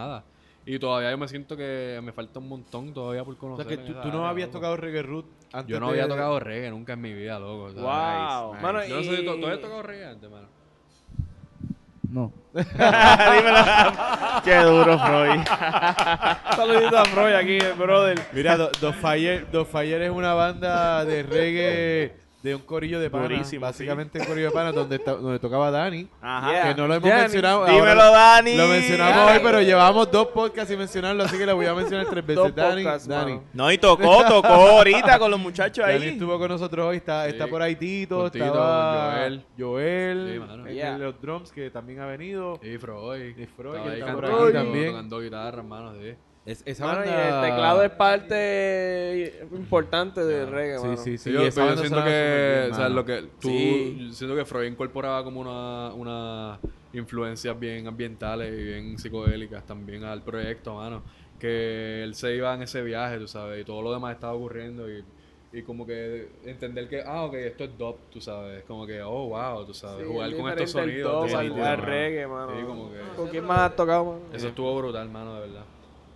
[0.69, 3.67] Y todavía yo me siento que me falta un montón todavía por O conocer.
[3.69, 4.59] sea, que tú, tú no área, habías loco.
[4.59, 7.71] tocado reggae root antes Yo no de- había tocado reggae nunca en mi vida, loco.
[7.73, 7.83] ¿sabes?
[7.83, 8.53] Wow.
[8.55, 8.85] Nice, Mano.
[8.87, 10.49] Yo no sé si tú, y- ¿tú has tocado reggae antes, mano.
[12.11, 12.33] No.
[12.55, 13.59] Dímelo.
[14.45, 15.41] Qué duro, Freud.
[16.57, 18.21] Saludito a Freud aquí, brother.
[18.33, 22.17] Mira, Do- Dos Fire, Dos Fire es una banda de reggae,
[22.47, 23.29] de un corillo de panas.
[23.29, 26.09] Durísimo, básicamente un corillo de panas donde, ta- donde tocaba Dani.
[26.21, 26.69] Ajá.
[26.69, 27.67] Que no lo hemos Dani, mencionado.
[27.67, 28.57] dímelo, ahora Dani.
[28.57, 29.33] Lo mencionamos Dani.
[29.37, 32.43] hoy, pero llevamos dos podcasts sin mencionarlo, así que lo voy a mencionar tres veces.
[32.45, 33.33] Dos Dani, podcasts, Dani.
[33.33, 33.45] mano.
[33.53, 36.09] No, y tocó, tocó ahorita con los muchachos Dani ahí.
[36.11, 37.31] estuvo con nosotros hoy, está, Sí.
[37.33, 39.45] está por ahí Tito, Con Tito, estaba Joel.
[39.59, 40.67] Joel, Sí, mano.
[40.69, 40.99] Yeah.
[40.99, 42.59] los drums que también ha venido.
[42.63, 43.37] Y Freud.
[43.37, 44.87] Y Freud, Estaba que ahí está por cantando, aquí también.
[44.93, 46.15] Tocando guitarra, hermano, sí.
[46.47, 47.45] Es- esa Mano, y banda...
[47.45, 50.97] el teclado es parte importante del reggae, Sí, mano.
[50.97, 51.33] sí, sí.
[51.33, 53.97] yo, yo siento que, o sea, lo que tú, Sí.
[54.09, 56.59] yo siento que Freud incorporaba como una, una
[56.93, 61.03] influencias bien ambientales y bien psicodélicas también al proyecto, mano.
[61.41, 64.89] Que él se iba en ese viaje, tú sabes, y todo lo demás estaba ocurriendo
[64.91, 65.05] y,
[65.53, 69.29] y como que entender que, ah, ok, esto es dub, tú sabes, como que, oh,
[69.29, 71.29] wow, tú sabes, Sí, jugar con estos sonidos.
[71.29, 71.85] dub al- al mano.
[71.85, 72.53] reggae, mano.
[72.59, 72.99] Sí, como que...
[73.17, 74.21] ¿Con quién más has tocado, mano?
[74.33, 75.65] Eso estuvo brutal, mano, de verdad.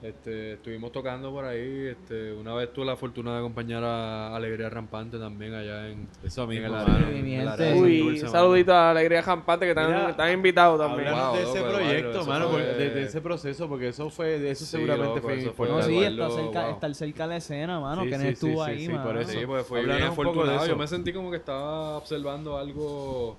[0.02, 1.88] Este, estuvimos tocando por ahí.
[1.88, 6.46] Este, una vez tuve la fortuna de acompañar a Alegría Rampante también allá en, Eso
[6.46, 7.06] mismo, mano.
[7.10, 8.30] en el área Uy, Santurce, un mano.
[8.30, 11.12] saludito a Alegría Jampante que están, Mira, están invitados también.
[11.12, 14.38] Wow, de ese loco, proyecto, Eduardo, mano, fue- de, de ese proceso, porque eso fue,
[14.38, 15.98] de eso Sí, seguramente loco, fue eso fue No, importante.
[15.98, 16.70] sí, Eduardo, está cerca, wow.
[16.74, 19.04] estar cerca de la escena, mano, Sí, que no estuvo sí, ahí, sí, mano.
[19.04, 19.30] por eso.
[19.32, 20.56] Sí, pues fue bien un poco de afortunado.
[20.64, 20.66] eso.
[20.68, 23.36] Yo me sentí como que estaba observando algo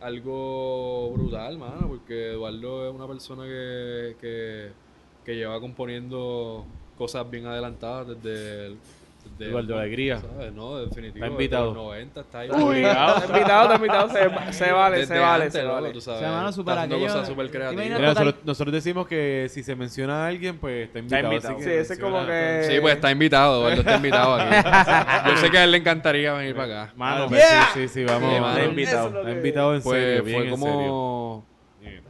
[0.00, 4.70] algo brutal, mano, porque Eduardo es una persona que, que,
[5.28, 6.64] que lleva componiendo
[6.96, 8.66] cosas bien adelantadas desde...
[8.68, 8.78] el-
[9.38, 10.20] desde Eduardo Alegría.
[10.22, 10.52] ¿sabes?
[10.54, 11.16] No, definitivo.
[11.22, 11.66] Está invitado.
[11.66, 12.50] Desde los 90 está ahí.
[12.50, 15.90] Uy, está invitado, está invitado, se, se vale, Desde se vale, antes, se vale.
[15.90, 17.72] tú sabes, O sea, mano, está super haciendo aquello- cosas súper creativas.
[17.74, 21.58] Imagínate- Mira, total- nosotros, nosotros decimos que si se menciona a alguien, pues está invitado.
[21.60, 22.64] Sí, ese es como que...
[22.70, 25.28] Sí, pues está invitado, Eduardo está invitado aquí.
[25.30, 26.92] Yo sé que a él le encantaría venir para acá.
[26.96, 28.32] Mano, Mano, pues, sí, sí, sí, vamos.
[28.34, 28.56] Sí, mano.
[28.56, 29.06] Está invitado.
[29.08, 29.20] invitado.
[29.28, 31.44] Está invitado en Pues serio, bien fue en serio.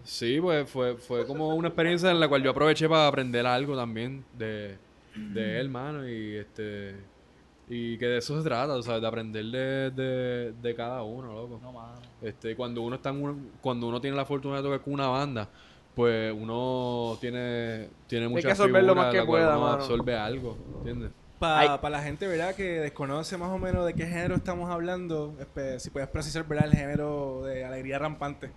[0.05, 3.76] Sí, pues fue, fue como una experiencia en la cual yo aproveché para aprender algo
[3.76, 4.76] también de,
[5.14, 6.97] de él, mano, y este...
[7.70, 11.35] Y que de eso se trata, o sea, de aprender de, de, de cada uno,
[11.35, 11.61] loco.
[11.62, 12.01] No, mano.
[12.22, 15.09] Este, cuando uno está en un- cuando uno tiene la fortuna de tocar con una
[15.09, 15.51] banda,
[15.95, 19.83] pues uno tiene, tiene que muchas absorber lo más que pueda, uno mano.
[19.83, 21.11] absorbe algo, ¿entiendes?
[21.39, 22.55] Para la gente, ¿verdad?
[22.55, 25.35] Que desconoce más o menos de qué género estamos hablando,
[25.76, 26.66] si puedes precisar, ¿verdad?
[26.68, 28.51] El género de alegría rampante.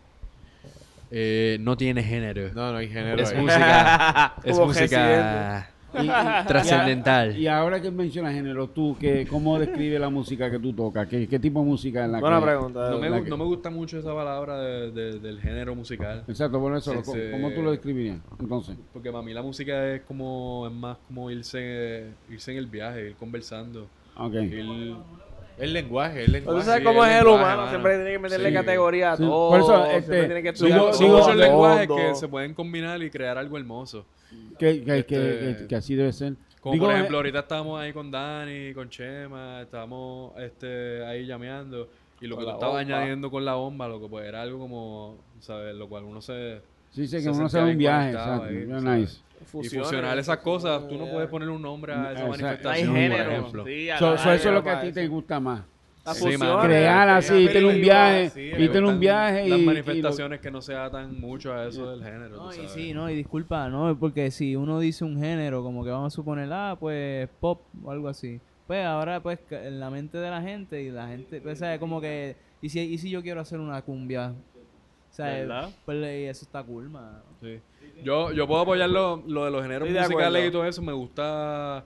[1.11, 2.53] Eh, no tiene género.
[2.53, 3.41] No, no hay género Es ahí.
[3.41, 7.37] música, es música Y- y- trascendental.
[7.37, 11.05] Y ahora que mencionas género, tú, que, ¿cómo describe la música que tú tocas?
[11.09, 12.45] ¿Qué, qué tipo de música es la Buena que...?
[12.45, 12.89] pregunta.
[12.91, 16.23] No me, que- no me gusta mucho esa palabra de- de- del género musical.
[16.29, 18.19] Exacto, por eso, lo- Ese- ¿cómo tú lo describirías?
[18.39, 22.67] Entonces, Porque para mí la música es como, es más como irse, irse en el
[22.67, 23.87] viaje, ir conversando.
[24.15, 24.33] ok.
[24.33, 24.95] Ir,
[25.61, 26.59] El lenguaje, el lenguaje.
[26.59, 27.69] Tú sabes Sí, cómo es el humano, mano.
[27.69, 28.55] siempre tiene que meterle Sí.
[28.55, 29.49] categoría a Sí, todo.
[29.49, 32.53] por eso, siempre este, tiene que digo- estudiar digo- a muchos lenguajes que se pueden
[32.53, 34.05] combinar y crear algo hermoso.
[34.57, 36.33] Que, que, Este- que- que así debe ser.
[36.61, 41.25] Como Digo, por eh, ejemplo, ahorita estábamos ahí con Dani, con Chema, estábamos este, ahí
[41.25, 41.89] llameando.
[42.21, 42.79] Y lo que tú estabas bomba.
[42.97, 45.73] añadiendo con la bomba, lo que pues era algo como, ¿sabes?
[45.75, 46.61] Lo cual uno se...
[46.91, 48.43] Sí, sí, que se uno se da un viaje, exacto.
[48.45, 48.67] sabes.
[48.83, 49.21] nice.
[49.41, 52.27] Y Fusiones, fusionar esas cosas, tú no puedes poner un nombre a esa Exacto.
[52.27, 53.23] No hay manifestación, género.
[53.23, 53.65] por ejemplo.
[53.65, 55.61] Sí, a So- la- so eso es lo que a ti te gusta más.
[56.05, 56.25] Las Sí.
[56.63, 59.49] Crear así, sea tener un viaje, sí, y me tener un viaje y...
[59.49, 62.37] Las y lo- manifestaciones que no se atan mucho a eso del género.
[62.37, 65.91] No, y sí, no, y disculpa, no, porque si uno dice un género, como que
[65.91, 68.39] vamos a suponer, ah, pues pop o algo así.
[68.67, 71.77] Pues ahora, pues, en la mente de la gente y la gente, pues, ¿sabes?
[71.79, 74.33] Como que, ¿y si, y si yo quiero hacer una cumbia?
[75.11, 75.47] ¿Sabes?
[75.47, 75.69] ¿Verdad?
[75.85, 76.89] Pues y eso está cool.
[77.41, 77.59] Sí.
[78.03, 80.81] Yo, yo puedo apoyar lo, lo de los géneros de musicales y todo eso.
[80.81, 81.83] Me gusta.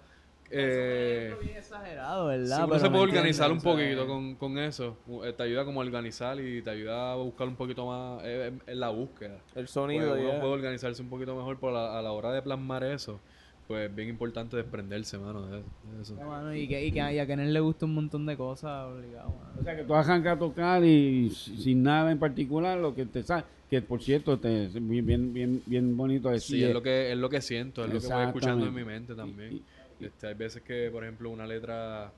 [0.51, 2.45] Eh, bien exagerado, ¿verdad?
[2.57, 4.95] si uno Pero se puede organizar un poquito con, con eso.
[5.23, 8.47] eh, Te ayuda como a organizar y te ayuda a buscar un poquito más eh,
[8.53, 9.33] en- en la búsqueda.
[9.49, 10.39] El Pues sonido, uno ya.
[10.39, 13.19] puede organizarse un poquito mejor por la- a la hora de plasmar eso.
[13.67, 16.15] Pues es bien importante desprenderse, mano, de, de eso.
[16.15, 19.29] Mano, y, que, y, que, y a Kenneth le gusta un montón de cosas, obligado,
[19.31, 19.59] mano.
[19.59, 23.23] O sea, que tú arrancas a tocar y sin nada en particular, lo que te
[23.23, 26.57] sale, que por cierto, te, es bien, bien, bien, bien bonito decir.
[26.57, 28.83] Sí, es lo que es lo que siento, es lo que voy escuchando en mi
[28.83, 29.51] mente también.
[29.53, 32.11] Y- y- Este, hay veces que, por ejemplo, una letra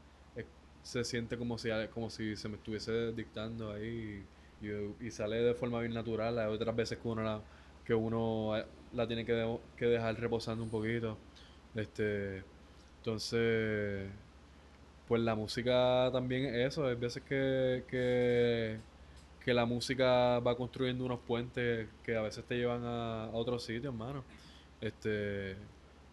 [0.81, 4.25] se siente como si como si se me estuviese dictando ahí
[4.61, 6.39] y, y sale de forma bien natural.
[6.39, 7.41] Hay otras veces que uno la,
[7.83, 11.17] que uno eh, la tiene que, de- que dejar reposando un poquito.
[11.77, 12.43] Este,
[12.99, 14.09] entonces,
[15.07, 16.85] pues la música también es eso.
[16.85, 18.77] Hay veces que, que,
[19.45, 23.63] que la música va construyendo unos puentes que a veces te llevan a, a otros
[23.63, 24.23] sitios, hermano.
[24.81, 25.55] Este,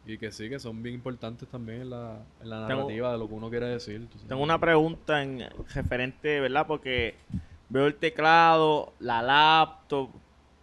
[0.07, 3.19] y que sí, que son bien importantes también en la, en la Tengo- narrativa de
[3.19, 4.07] lo que uno quiere decir.
[4.29, 6.67] Tengo una pregunta en referente, ¿verdad?
[6.67, 7.15] Porque
[7.71, 10.11] veo el teclado, la laptop.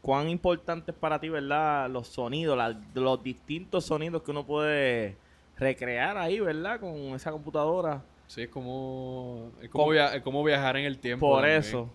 [0.01, 1.89] ¿Cuán importante es para ti, verdad?
[1.89, 5.15] Los sonidos, la- los distintos sonidos que uno puede
[5.57, 6.79] recrear ahí, ¿verdad?
[6.79, 8.03] Con esa computadora.
[8.25, 11.27] Sí, es como, es como, Com- via- es como viajar en el tiempo.
[11.29, 11.59] Por también.
[11.59, 11.89] eso.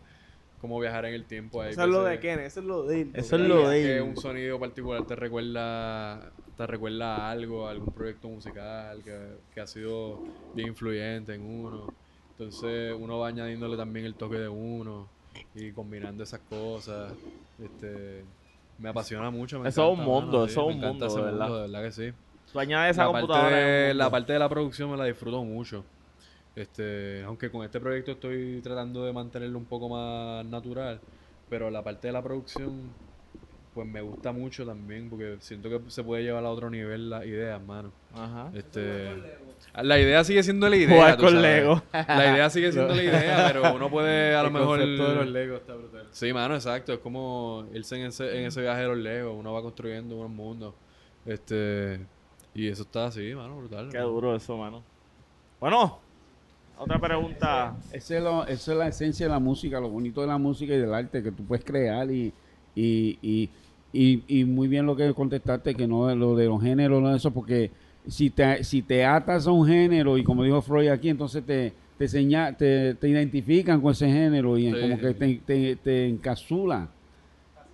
[0.61, 1.61] Como viajar en el tiempo.
[1.61, 3.11] hay Eso es lo de veces Ken, eso es lo de él.
[3.15, 4.03] Eso es lo de que él.
[4.03, 9.61] un sonido particular te recuerda te recuerda a algo, a algún proyecto musical que, que
[9.61, 10.21] ha sido
[10.55, 11.87] bien influyente en uno.
[12.31, 15.07] Entonces uno va añadiéndole también el toque de uno
[15.55, 17.13] y combinando esas cosas.
[17.59, 18.25] Este,
[18.79, 19.61] me apasiona mucho.
[19.61, 21.47] Me Eso es un mundo, mano, eso es un mundo, de verdad.
[21.47, 22.13] de verdad que sí.
[22.53, 25.85] Tú añades esa la parte, de, la parte de la producción me la disfruto mucho.
[26.55, 31.01] Este, aunque con este proyecto estoy tratando de mantenerlo un poco más natural,
[31.51, 32.91] pero la parte de la producción
[33.77, 37.27] pues me gusta mucho también porque siento que se puede llevar a otro nivel las
[37.27, 37.93] ideas, mano.
[38.15, 38.51] Ajá.
[38.55, 39.13] Este,
[39.83, 41.43] la idea sigue siendo la idea, Jugar con sabes.
[41.43, 41.83] Lego.
[41.93, 45.15] La idea sigue siendo la idea, pero uno puede a lo El mejor concepto de
[45.17, 46.07] los Legos está brutal.
[46.11, 46.95] Sí, mano, exacto.
[46.95, 49.37] Es como irse en ese, en ese viaje de los Legos.
[49.39, 50.75] Uno va construyendo un mundo.
[51.27, 52.01] Este.
[52.55, 53.91] Y eso está así, mano, brutal.
[53.91, 54.83] Qué duro eso, mano.
[55.61, 55.99] Bueno,
[56.79, 57.77] otra pregunta.
[57.93, 60.73] Esa es, lo- esa es la esencia de la música, lo bonito de la música
[60.75, 62.33] y del arte, que tú puedes crear y,
[62.75, 63.51] y, y,
[63.93, 67.31] y, y muy bien lo que contestaste, que no lo de los géneros, no eso,
[67.33, 67.71] porque
[68.07, 71.73] si te, si te atas a un género y como dijo Freud aquí, entonces te,
[71.99, 74.81] te, seña- te, te identifican con ese género y Sí.
[74.81, 76.89] como que te, te, te encapsula.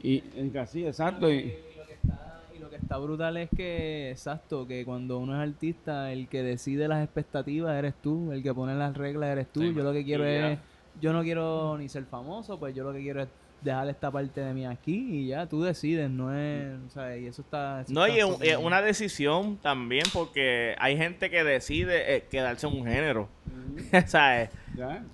[0.03, 1.31] Y encasilla, exacto.
[1.31, 1.45] Y, Y
[1.77, 5.49] lo que está- y lo que está brutal es que, exacto, que cuando uno es
[5.49, 9.61] artista, el que decide las expectativas eres tú, el que pone las reglas eres tú.
[9.61, 10.59] Sí, yo lo que quiero es,
[11.01, 13.29] yo no quiero ni ser famoso, pues yo lo que quiero es
[13.63, 17.27] dejar esta parte de mí aquí y ya, tú decides, no es, o sea, y
[17.27, 17.83] eso está...
[17.83, 22.67] eso No, está y es una decisión también porque hay gente que decide eh, quedarse
[22.67, 23.29] en un género.
[24.05, 24.51] o sea, eh,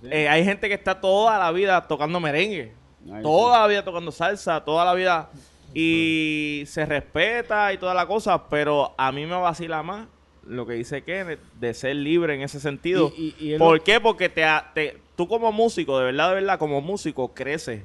[0.03, 2.73] eh, hay gente que está toda la vida tocando merengue.
[3.11, 5.29] Ahí toda la vida tocando salsa, toda la vida.
[5.73, 10.07] Y se respeta y toda la cosa, pero a mí me vacila más
[10.47, 13.11] lo que dice Kenneth de ser libre en ese sentido.
[13.15, 13.99] Y- y- y él- ¿Por qué?
[13.99, 17.83] Porque te, ha- te- tú como músico, de verdad, de verdad, como músico, creces.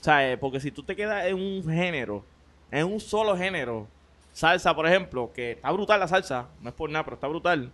[0.00, 2.24] O sea, eh, porque si tú te quedas en un género,
[2.70, 3.86] en un solo género,
[4.32, 7.70] salsa, por ejemplo, que está brutal la salsa, no es por nada, pero está brutal.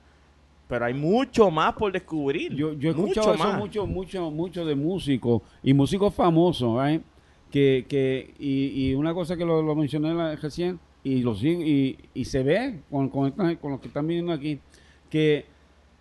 [0.69, 2.53] Pero hay mucho más por descubrir.
[2.55, 3.59] Yo, yo he mucho escuchado eso más.
[3.59, 7.03] mucho, mucho, mucho de músicos y músicos famosos, right?
[7.53, 11.97] que, que y, y una cosa que lo, lo mencioné la- recién y lo y,
[12.13, 14.59] y se ve con, con, con los que están viendo aquí
[15.09, 15.47] que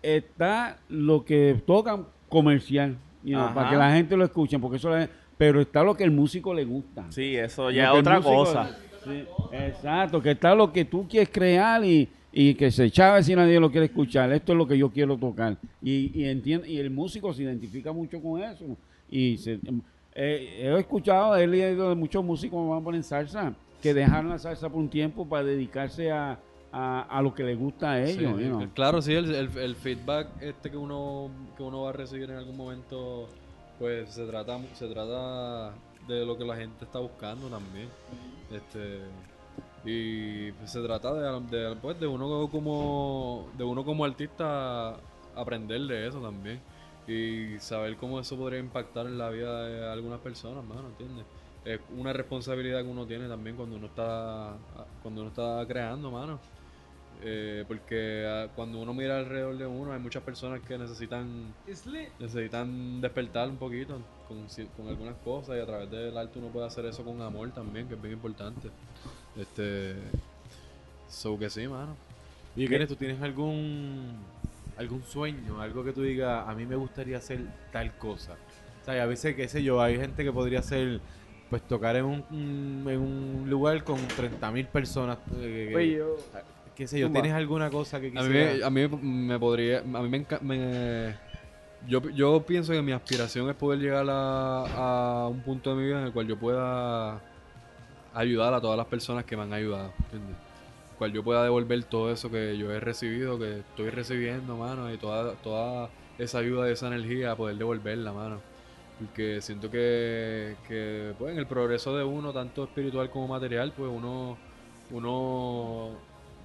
[0.02, 3.54] está lo que tocan comercial, you know, Ajá.
[3.54, 5.08] para que la gente lo escuche, porque eso le-
[5.38, 7.06] pero está lo que el músico le gusta.
[7.10, 8.76] Sí, eso ya es otra músico- cosa.
[9.04, 13.34] Sí, exacto, que está lo que tú quieres crear y, y que se echaba si
[13.36, 14.32] nadie lo quiere escuchar.
[14.32, 15.56] Esto es lo que yo quiero tocar.
[15.82, 18.64] Y, y, entiende, y el músico se identifica mucho con eso.
[19.08, 19.60] Y se,
[20.14, 24.30] eh, he escuchado, he leído de muchos músicos que van a poner salsa, que dejaron
[24.30, 26.38] la salsa por un tiempo para dedicarse a,
[26.72, 28.40] a, a lo que les gusta a Sí, ellos.
[28.40, 28.66] you know.
[28.74, 32.36] Claro, sí, el, el- el feedback este que uno, que uno va a recibir en
[32.38, 33.28] algún momento,
[33.78, 35.72] pues se trata, se trata
[36.06, 37.88] de lo que la gente está buscando también.
[38.50, 39.00] Este
[39.84, 44.96] y pues, se trata de, de, pues, de uno como de uno como artista
[45.34, 46.60] aprender de eso también
[47.06, 51.24] y saber cómo eso podría impactar en la vida de algunas personas, mano, ¿entiendes?
[51.64, 54.56] Es una responsabilidad que uno tiene también cuando uno está
[55.02, 56.38] cuando uno está creando, mano.
[57.22, 61.54] Eh, porque ah, cuando uno mira alrededor de uno hay muchas personas que necesitan
[62.18, 64.46] necesitan despertar un poquito con,
[64.88, 67.94] algunas cosas y a través del arte uno puede hacer eso con amor también que
[67.94, 68.68] es bien importante
[69.36, 69.96] este
[71.08, 71.96] so que sí mano
[72.54, 74.14] Y Kenneth, ¿tú tienes algún
[74.76, 77.40] algún sueño, algo que tú digas, a mí me gustaría hacer
[77.72, 78.34] tal cosa?
[78.82, 81.00] O sea, y a veces, qué sé yo, hay gente que podría hacer,
[81.48, 85.18] pues tocar en un, un- en un lugar con 30.000 personas.
[85.40, 86.16] eh, Oye, yo-
[86.76, 87.10] qué sé yo.
[87.10, 88.62] ¿tienes alguna cosa que a mí, quisieras?
[88.62, 91.14] a mí me podría a mí me, me-
[91.88, 95.86] yo, yo pienso que mi aspiración es poder llegar a, a un punto de mi
[95.86, 97.20] vida en el cual yo pueda
[98.14, 100.36] ayudar a todas las personas que me han ayudado ¿entiendes?
[100.98, 104.96] cual yo pueda devolver todo eso que yo he recibido, que estoy recibiendo, mano, y
[104.96, 108.40] toda, toda esa ayuda, esa energía, poder devolverla, mano.
[108.98, 113.90] Porque siento que, que pues, en el progreso de uno, tanto espiritual como material, pues
[113.94, 114.38] uno,
[114.90, 115.90] uno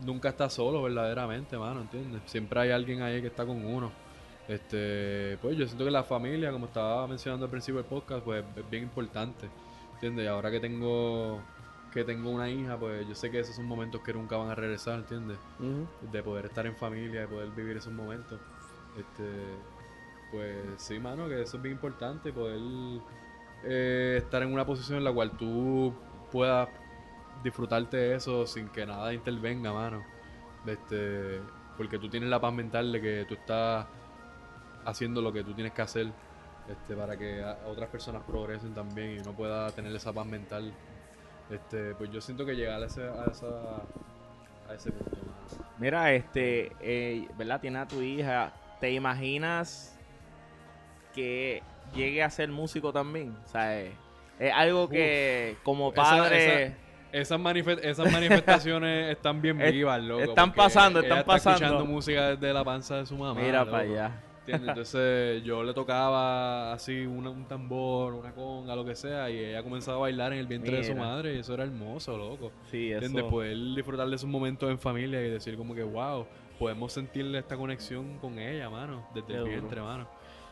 [0.02, 2.22] nunca está solo verdaderamente, mano, ¿entiendes?
[2.26, 3.92] Siempre hay alguien ahí que está con uno.
[4.48, 8.44] Este, pues yo siento que la familia, como estaba mencionando al principio del podcast, pues
[8.56, 9.48] es bien importante,
[9.94, 10.26] ¿entiendes?
[10.26, 11.42] Y ahora que tengo
[11.92, 14.56] que tengo una hija, pues yo sé que esos son momentos que nunca van a
[14.56, 15.38] regresar, ¿entiendes?
[16.12, 18.40] De poder estar en familia, de poder vivir esos momentos.
[18.98, 19.30] Este,
[20.32, 22.60] pues sí, mano, que eso es bien importante, poder
[23.66, 25.94] eh, estar en una posición en la cual tú
[26.32, 26.70] puedas
[27.44, 30.04] disfrutarte de eso sin que nada intervenga, mano.
[30.66, 31.40] Este,
[31.78, 33.86] porque tú tienes la paz mental de que tú estás
[34.86, 36.08] haciendo lo que tú tienes que hacer
[36.70, 40.72] este, para que otras personas progresen también y uno pueda tener esa paz mental.
[41.50, 43.48] Este, pues yo siento que llegar a ese, a esa,
[44.70, 45.18] a ese punto.
[45.18, 45.66] mano.
[45.80, 47.60] Mira, este, eh, ¿verdad?
[47.60, 48.54] Tiene a tu hija.
[48.80, 49.98] ¿Te imaginas
[51.14, 51.62] que
[51.94, 53.36] llegue a ser músico también?
[53.46, 53.92] O sea, es,
[54.40, 56.66] es algo que como Esa- padre...
[56.68, 56.78] esa-
[57.12, 60.22] esas, manife- esas manifestaciones están bien vivas, loco.
[60.24, 61.66] están pasando, ella están está pasando.
[61.66, 63.40] escuchando música desde la panza de su mamá.
[63.42, 64.22] Mira para allá.
[64.42, 64.70] ¿Entiendes?
[64.70, 69.62] Entonces yo le tocaba así una- un tambor, una conga, lo que sea, y ella
[69.64, 72.52] comenzaba a bailar en el vientre de su madre, y eso era hermoso, loco.
[72.72, 73.06] Sí, eso.
[73.06, 73.32] ¿Entiendes?
[73.32, 76.26] Poder disfrutar de esos momentos en familia y decir como que, wow,
[76.58, 79.52] podemos sentirle esta conexión con ella, mano, desde Qué el duro.
[79.52, 80.08] vientre, mano.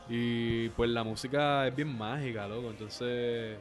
[0.08, 2.70] Y pues la música es bien mágica, loco.
[2.72, 3.58] Entonces,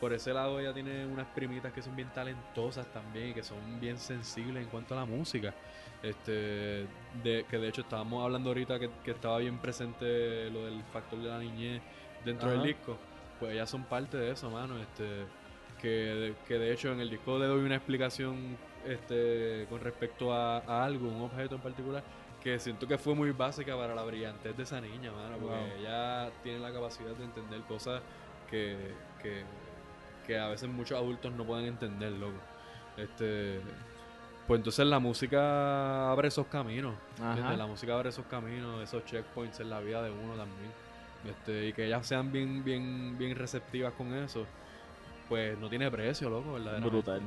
[0.00, 3.58] por ese lado ella tiene unas primitas que son bien talentosas también y que son
[3.78, 5.54] bien sensibles en cuanto a la música.
[6.02, 6.86] Este,
[7.22, 11.18] de, que de hecho estábamos hablando ahorita que, que estaba bien presente lo del factor
[11.18, 11.82] de la niñez
[12.24, 12.96] dentro del disco.
[13.38, 14.78] Pues ellas son parte de eso, mano.
[14.78, 15.26] Este,
[15.80, 20.58] que, que de hecho en el disco le doy una explicación este, con respecto a,
[20.58, 22.02] a algo, un objeto en particular,
[22.42, 25.78] que siento que fue muy básica para la brillantez de esa niña, mano, porque Wow.
[25.78, 28.02] ella tiene la capacidad de entender cosas
[28.50, 29.44] que, que,
[30.30, 32.38] que a veces muchos adultos no pueden entender, loco.
[32.96, 33.60] Este,
[34.46, 36.94] pues entonces la música abre esos caminos.
[37.58, 40.70] La música abre esos caminos, esos checkpoints en la vida de uno también.
[41.28, 44.46] Este, y que ellas sean bien, bien, bien receptivas con eso,
[45.28, 46.88] pues no tiene precio, loco, verdaderamente.
[46.96, 47.20] Brutal.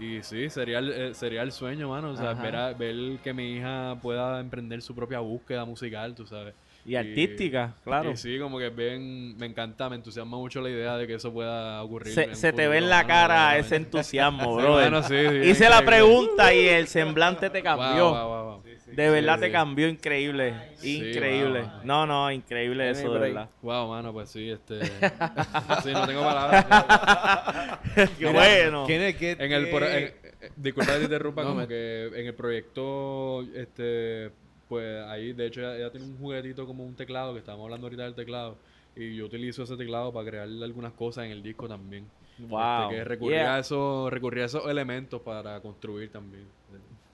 [0.00, 2.10] Y sí, sería el, eh, sería el sueño, mano.
[2.12, 6.26] O sea, ver, a- ver que mi hija pueda emprender su propia búsqueda musical, tú
[6.26, 6.54] sabes.
[6.88, 8.12] Y artística, claro.
[8.12, 11.30] Y sí, como que bien, me encanta, me entusiasma mucho la idea de que eso
[11.32, 12.14] pueda ocurrir.
[12.34, 14.74] Se, te ve en la cara ese entusiasmo, Sí, bro.
[14.76, 18.10] mano, sí, sí, Hice la pregunta y el semblante te cambió.
[18.10, 18.62] Wow, wow, wow.
[18.86, 19.52] De verdad Sí, te sí.
[19.52, 20.54] cambió increíble.
[20.82, 21.60] Increíble.
[21.60, 21.70] wow.
[21.84, 23.50] No, no, increíble eso, de verdad.
[23.60, 24.82] Wow, mano, pues sí, este.
[25.82, 27.78] sí, no tengo palabras.
[28.18, 28.84] Qué bueno.
[28.86, 30.14] ¿Quién es que En el pro- en- eh,
[30.56, 34.30] disculpa que te interrumpa, No, como me- que en el proyecto, este,
[34.68, 37.86] pues ahí, de hecho, ella, ella tiene un juguetito como un teclado, que estábamos hablando
[37.86, 38.56] ahorita del teclado,
[38.94, 42.04] y yo utilizo ese teclado para crear algunas cosas en el disco también.
[42.38, 42.82] Wow.
[42.84, 43.54] Este, que recurría, Yeah.
[43.56, 46.44] a esos, recurría a esos elementos para construir también.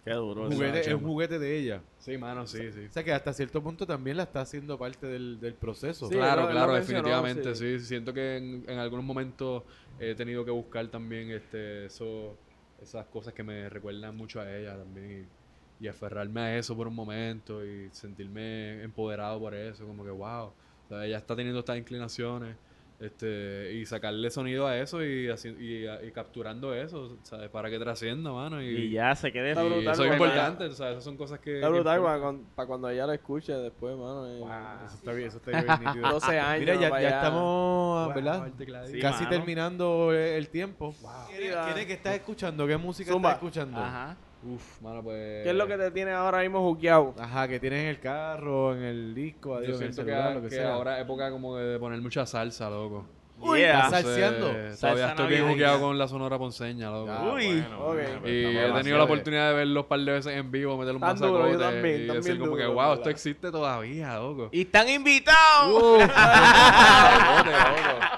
[0.05, 0.51] Qué duro.
[0.51, 1.81] Juguete- es un juguete de ella.
[1.99, 2.87] Sí, mano, sí, sí.
[2.91, 6.09] O sea que hasta cierto punto también la está haciendo parte del, del proceso.
[6.09, 7.79] Sí, claro, claro, mencionó, definitivamente, sí.
[7.79, 7.87] sí.
[7.87, 9.63] Siento que en, en algunos momentos
[9.99, 12.37] he tenido que buscar también este, eso,
[12.83, 15.44] esas cosas que me recuerdan mucho a ella también y,
[15.85, 20.47] y aferrarme a eso por un momento y sentirme empoderado por eso, como que wow,
[20.47, 20.55] o
[20.89, 22.57] sea, ella está teniendo estas inclinaciones
[23.01, 27.51] este, y sacarle sonido a eso y, así- y, y capturando eso, ¿sabes?
[27.51, 28.63] Para que trascienda, mano.
[28.63, 29.51] Y, Y ya se quede.
[29.51, 31.57] Está y brutal, eso es importante, o sea, esas son cosas que...
[31.57, 34.27] Está brutal para cuando, para cuando ella lo escuche después, mano.
[34.29, 34.41] eh.
[34.87, 36.11] Eso está bien, eso está bien nítido.
[36.13, 36.61] 12 años.
[36.61, 38.49] Mira, ya, estamos, Wow, ¿verdad?
[38.87, 39.29] Sí, Casi mano.
[39.37, 40.95] terminando el tiempo.
[41.29, 41.65] ¿Quién Mira.
[41.67, 42.67] quién es que estás escuchando?
[42.67, 43.33] ¿Qué música Zumba.
[43.33, 43.81] estás escuchando?
[43.81, 44.17] Ajá.
[44.47, 45.43] Uf, mano, pues...
[45.43, 47.15] ¿Qué es lo que te tiene ahora mismo juqueado?
[47.19, 50.35] Ajá, que tienes en el carro, en el disco, Yo adiós, en el siento que,
[50.35, 50.75] lo que, que sea.
[50.75, 53.07] ahora es época como de poner mucha salsa, loco.
[53.41, 53.85] Uy, Yeah.
[53.87, 54.47] ¿estás salseando?
[54.49, 55.09] Entonces, Salsa Todavía
[55.41, 57.11] estoy bien con la sonora ponceña, loco.
[57.11, 57.47] Ah, Uy.
[57.63, 57.79] bueno,
[58.23, 60.95] pues Y he tenido la oportunidad de verlo un par de veces en vivo, meterle
[60.97, 62.99] un Tan duro, yo masacote también, y también decir como que, duro, wow, ¿verdad?
[62.99, 64.51] esto existe todavía, loco.
[64.53, 66.03] Y están invitados.
[66.03, 67.51] Así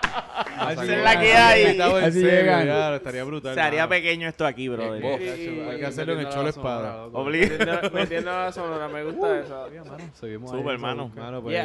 [0.73, 1.81] Esa es la que hay.
[1.81, 2.95] Así llegan.
[2.95, 3.55] estaría brutal.
[3.55, 7.05] Se haría pequeño esto aquí, chacho, hay que hacerlo en el Cholo Espada.
[7.12, 7.59] Obligado.
[7.59, 9.69] Metiendo, metiendo la sonora, me gusta eso.
[10.14, 11.05] Seguimos ahí, Super, esa mano.
[11.05, 11.25] búsqueda.
[11.25, 11.57] Mano, pues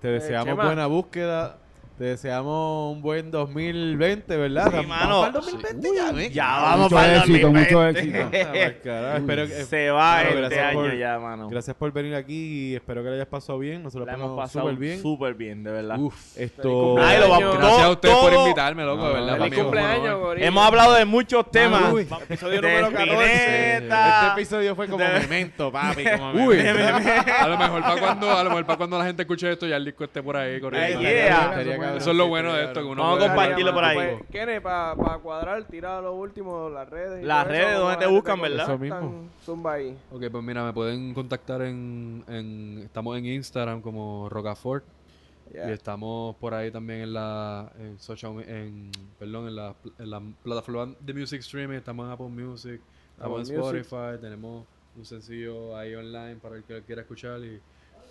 [0.00, 0.64] te deseamos Chema.
[0.64, 1.58] buena búsqueda.
[1.98, 4.66] Te deseamos un buen 2020, ¿verdad?
[4.70, 5.16] Sí, Vamos mano.
[5.16, 6.28] para el 2020 ya.
[6.30, 7.98] Ya vamos Mucho para el éxito, mucho 2020.
[7.98, 8.38] éxito.
[8.48, 11.48] Ah, pues, carajo, espero que- Se va Mano, este gracias año por- ya, mano.
[11.48, 12.34] Gracias por venir aquí
[12.70, 13.82] y espero que le hayas pasado bien.
[13.82, 15.02] Nosotros la hemos pasamos pasado súper bien.
[15.02, 15.98] súper bien, de verdad.
[15.98, 16.96] Uf, esto...
[17.00, 19.38] Ay, lo vamos- Gracias a todo- ustedes por invitarme, loco, de No, verdad.
[19.44, 20.46] feliz cumpleaños, Gorilla.
[20.46, 21.92] Hemos hablado de muchos temas.
[21.92, 22.06] uy.
[22.28, 23.34] Episodio De número 14.
[23.34, 24.18] Spinetta.
[24.28, 26.04] Este episodio fue como De- memento, papi.
[26.16, 27.10] Como Uy, memento.
[27.40, 29.74] a lo mejor para cuando, a lo mejor para cuando la gente escuche esto ya
[29.74, 31.00] el disco esté por ahí corriendo.
[31.00, 31.87] Yeah.
[31.88, 33.96] Cabrón, Eso es lo bueno de esto, que uno Vamos a compartirlo por ahí.
[33.96, 37.24] Pues, Kene, para cuadrar, tira lo último, las redes.
[37.24, 38.64] Las redes, eso, ¿dónde como te buscan, verdad?
[38.64, 39.28] Eso mismo.
[39.44, 39.96] Zumba ahí.
[40.12, 44.84] Ok, pues mira, me pueden contactar en, en estamos en Instagram como Rocafort
[45.52, 45.70] Yeah.
[45.70, 50.20] y estamos por ahí también en la en social en perdón en la, en la
[50.42, 52.80] plataforma de music streaming, estamos en Apple Music,
[53.12, 53.80] estamos en Music.
[53.80, 57.60] Spotify, tenemos un sencillo ahí online para el que quiera escuchar y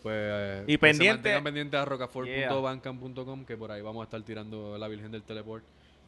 [0.02, 4.04] pues eh, Y que se pendiente- mantengan pendientes a rocafort.bandcamp.com que por ahí vamos a
[4.06, 5.64] estar tirando la Virgen del Teleport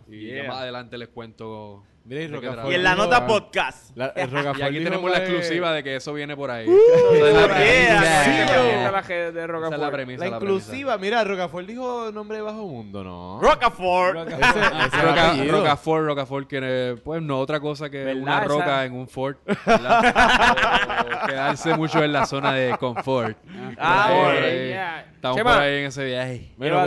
[0.07, 0.47] y ya Yeah.
[0.47, 2.71] más adelante les cuento Mira, y Rocafort.
[2.71, 3.95] Y en la nota podcast.
[3.95, 6.65] La- el Y aquí tenemos la exclusiva de que eso viene por ahí.
[6.65, 6.73] Yeah,
[7.21, 8.91] Esa sí, es la premisa.
[8.91, 10.27] la es la premisa.
[10.27, 13.39] Inclusiva, mira, Rocafort dijo nombre de bajo mundo, ¿no?
[13.41, 14.15] Rocafort.
[14.15, 15.33] Roca.
[15.51, 18.21] Rocafort, Rocafort, que pues no otra cosa que ¿Verdad?
[18.23, 19.37] una roca Esa- en un fort.
[21.27, 23.37] quedarse mucho en la zona de confort.
[23.77, 24.69] Ah, ahí.
[24.69, 25.05] ya.
[25.15, 25.53] Estamos Chema.
[25.53, 26.51] por ahí en ese viaje.
[26.57, 26.85] Bueno,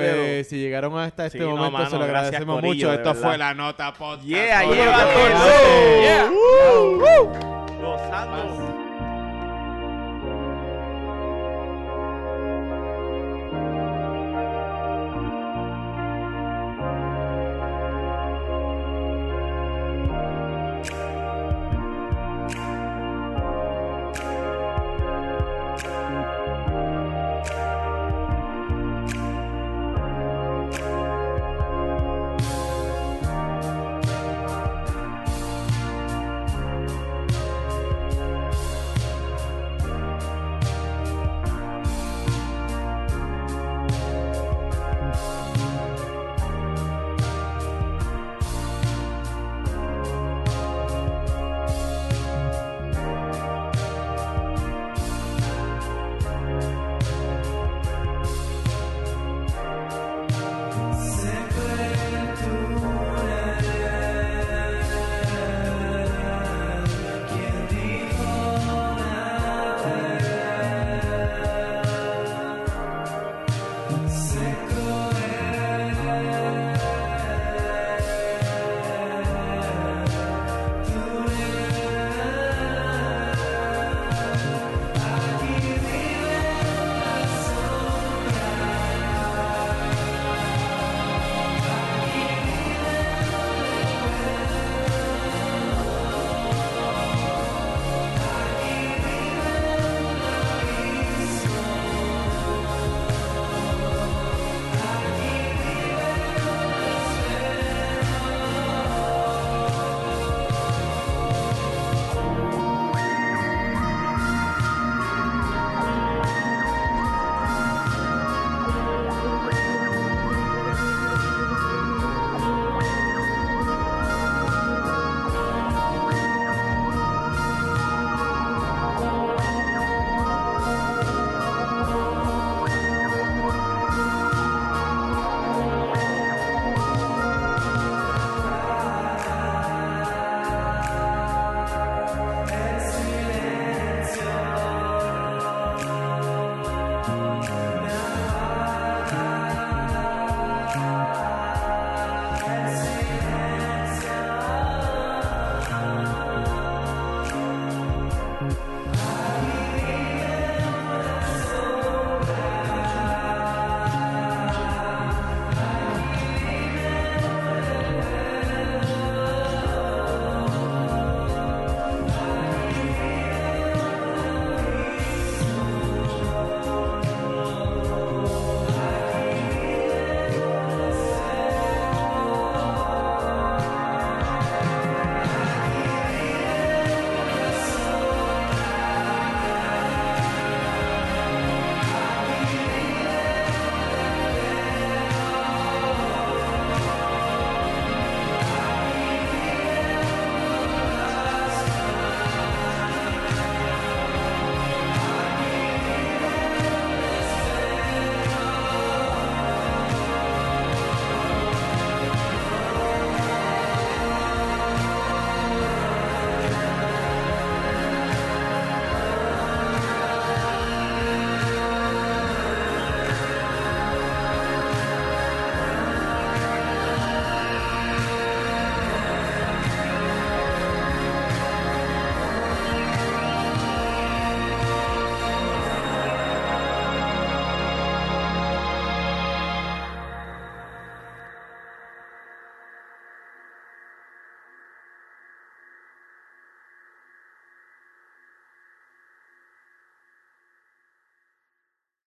[0.48, 2.92] si llegaron hasta este Sí, no, momento, mano, se lo agradecemos mucho.
[2.92, 4.24] Esto fue la nota podcast.
[4.26, 4.62] Yeah,
[5.04, 6.02] Oye, llévatelo.
[6.02, 6.30] Yeah.
[7.80, 8.71] Gozando.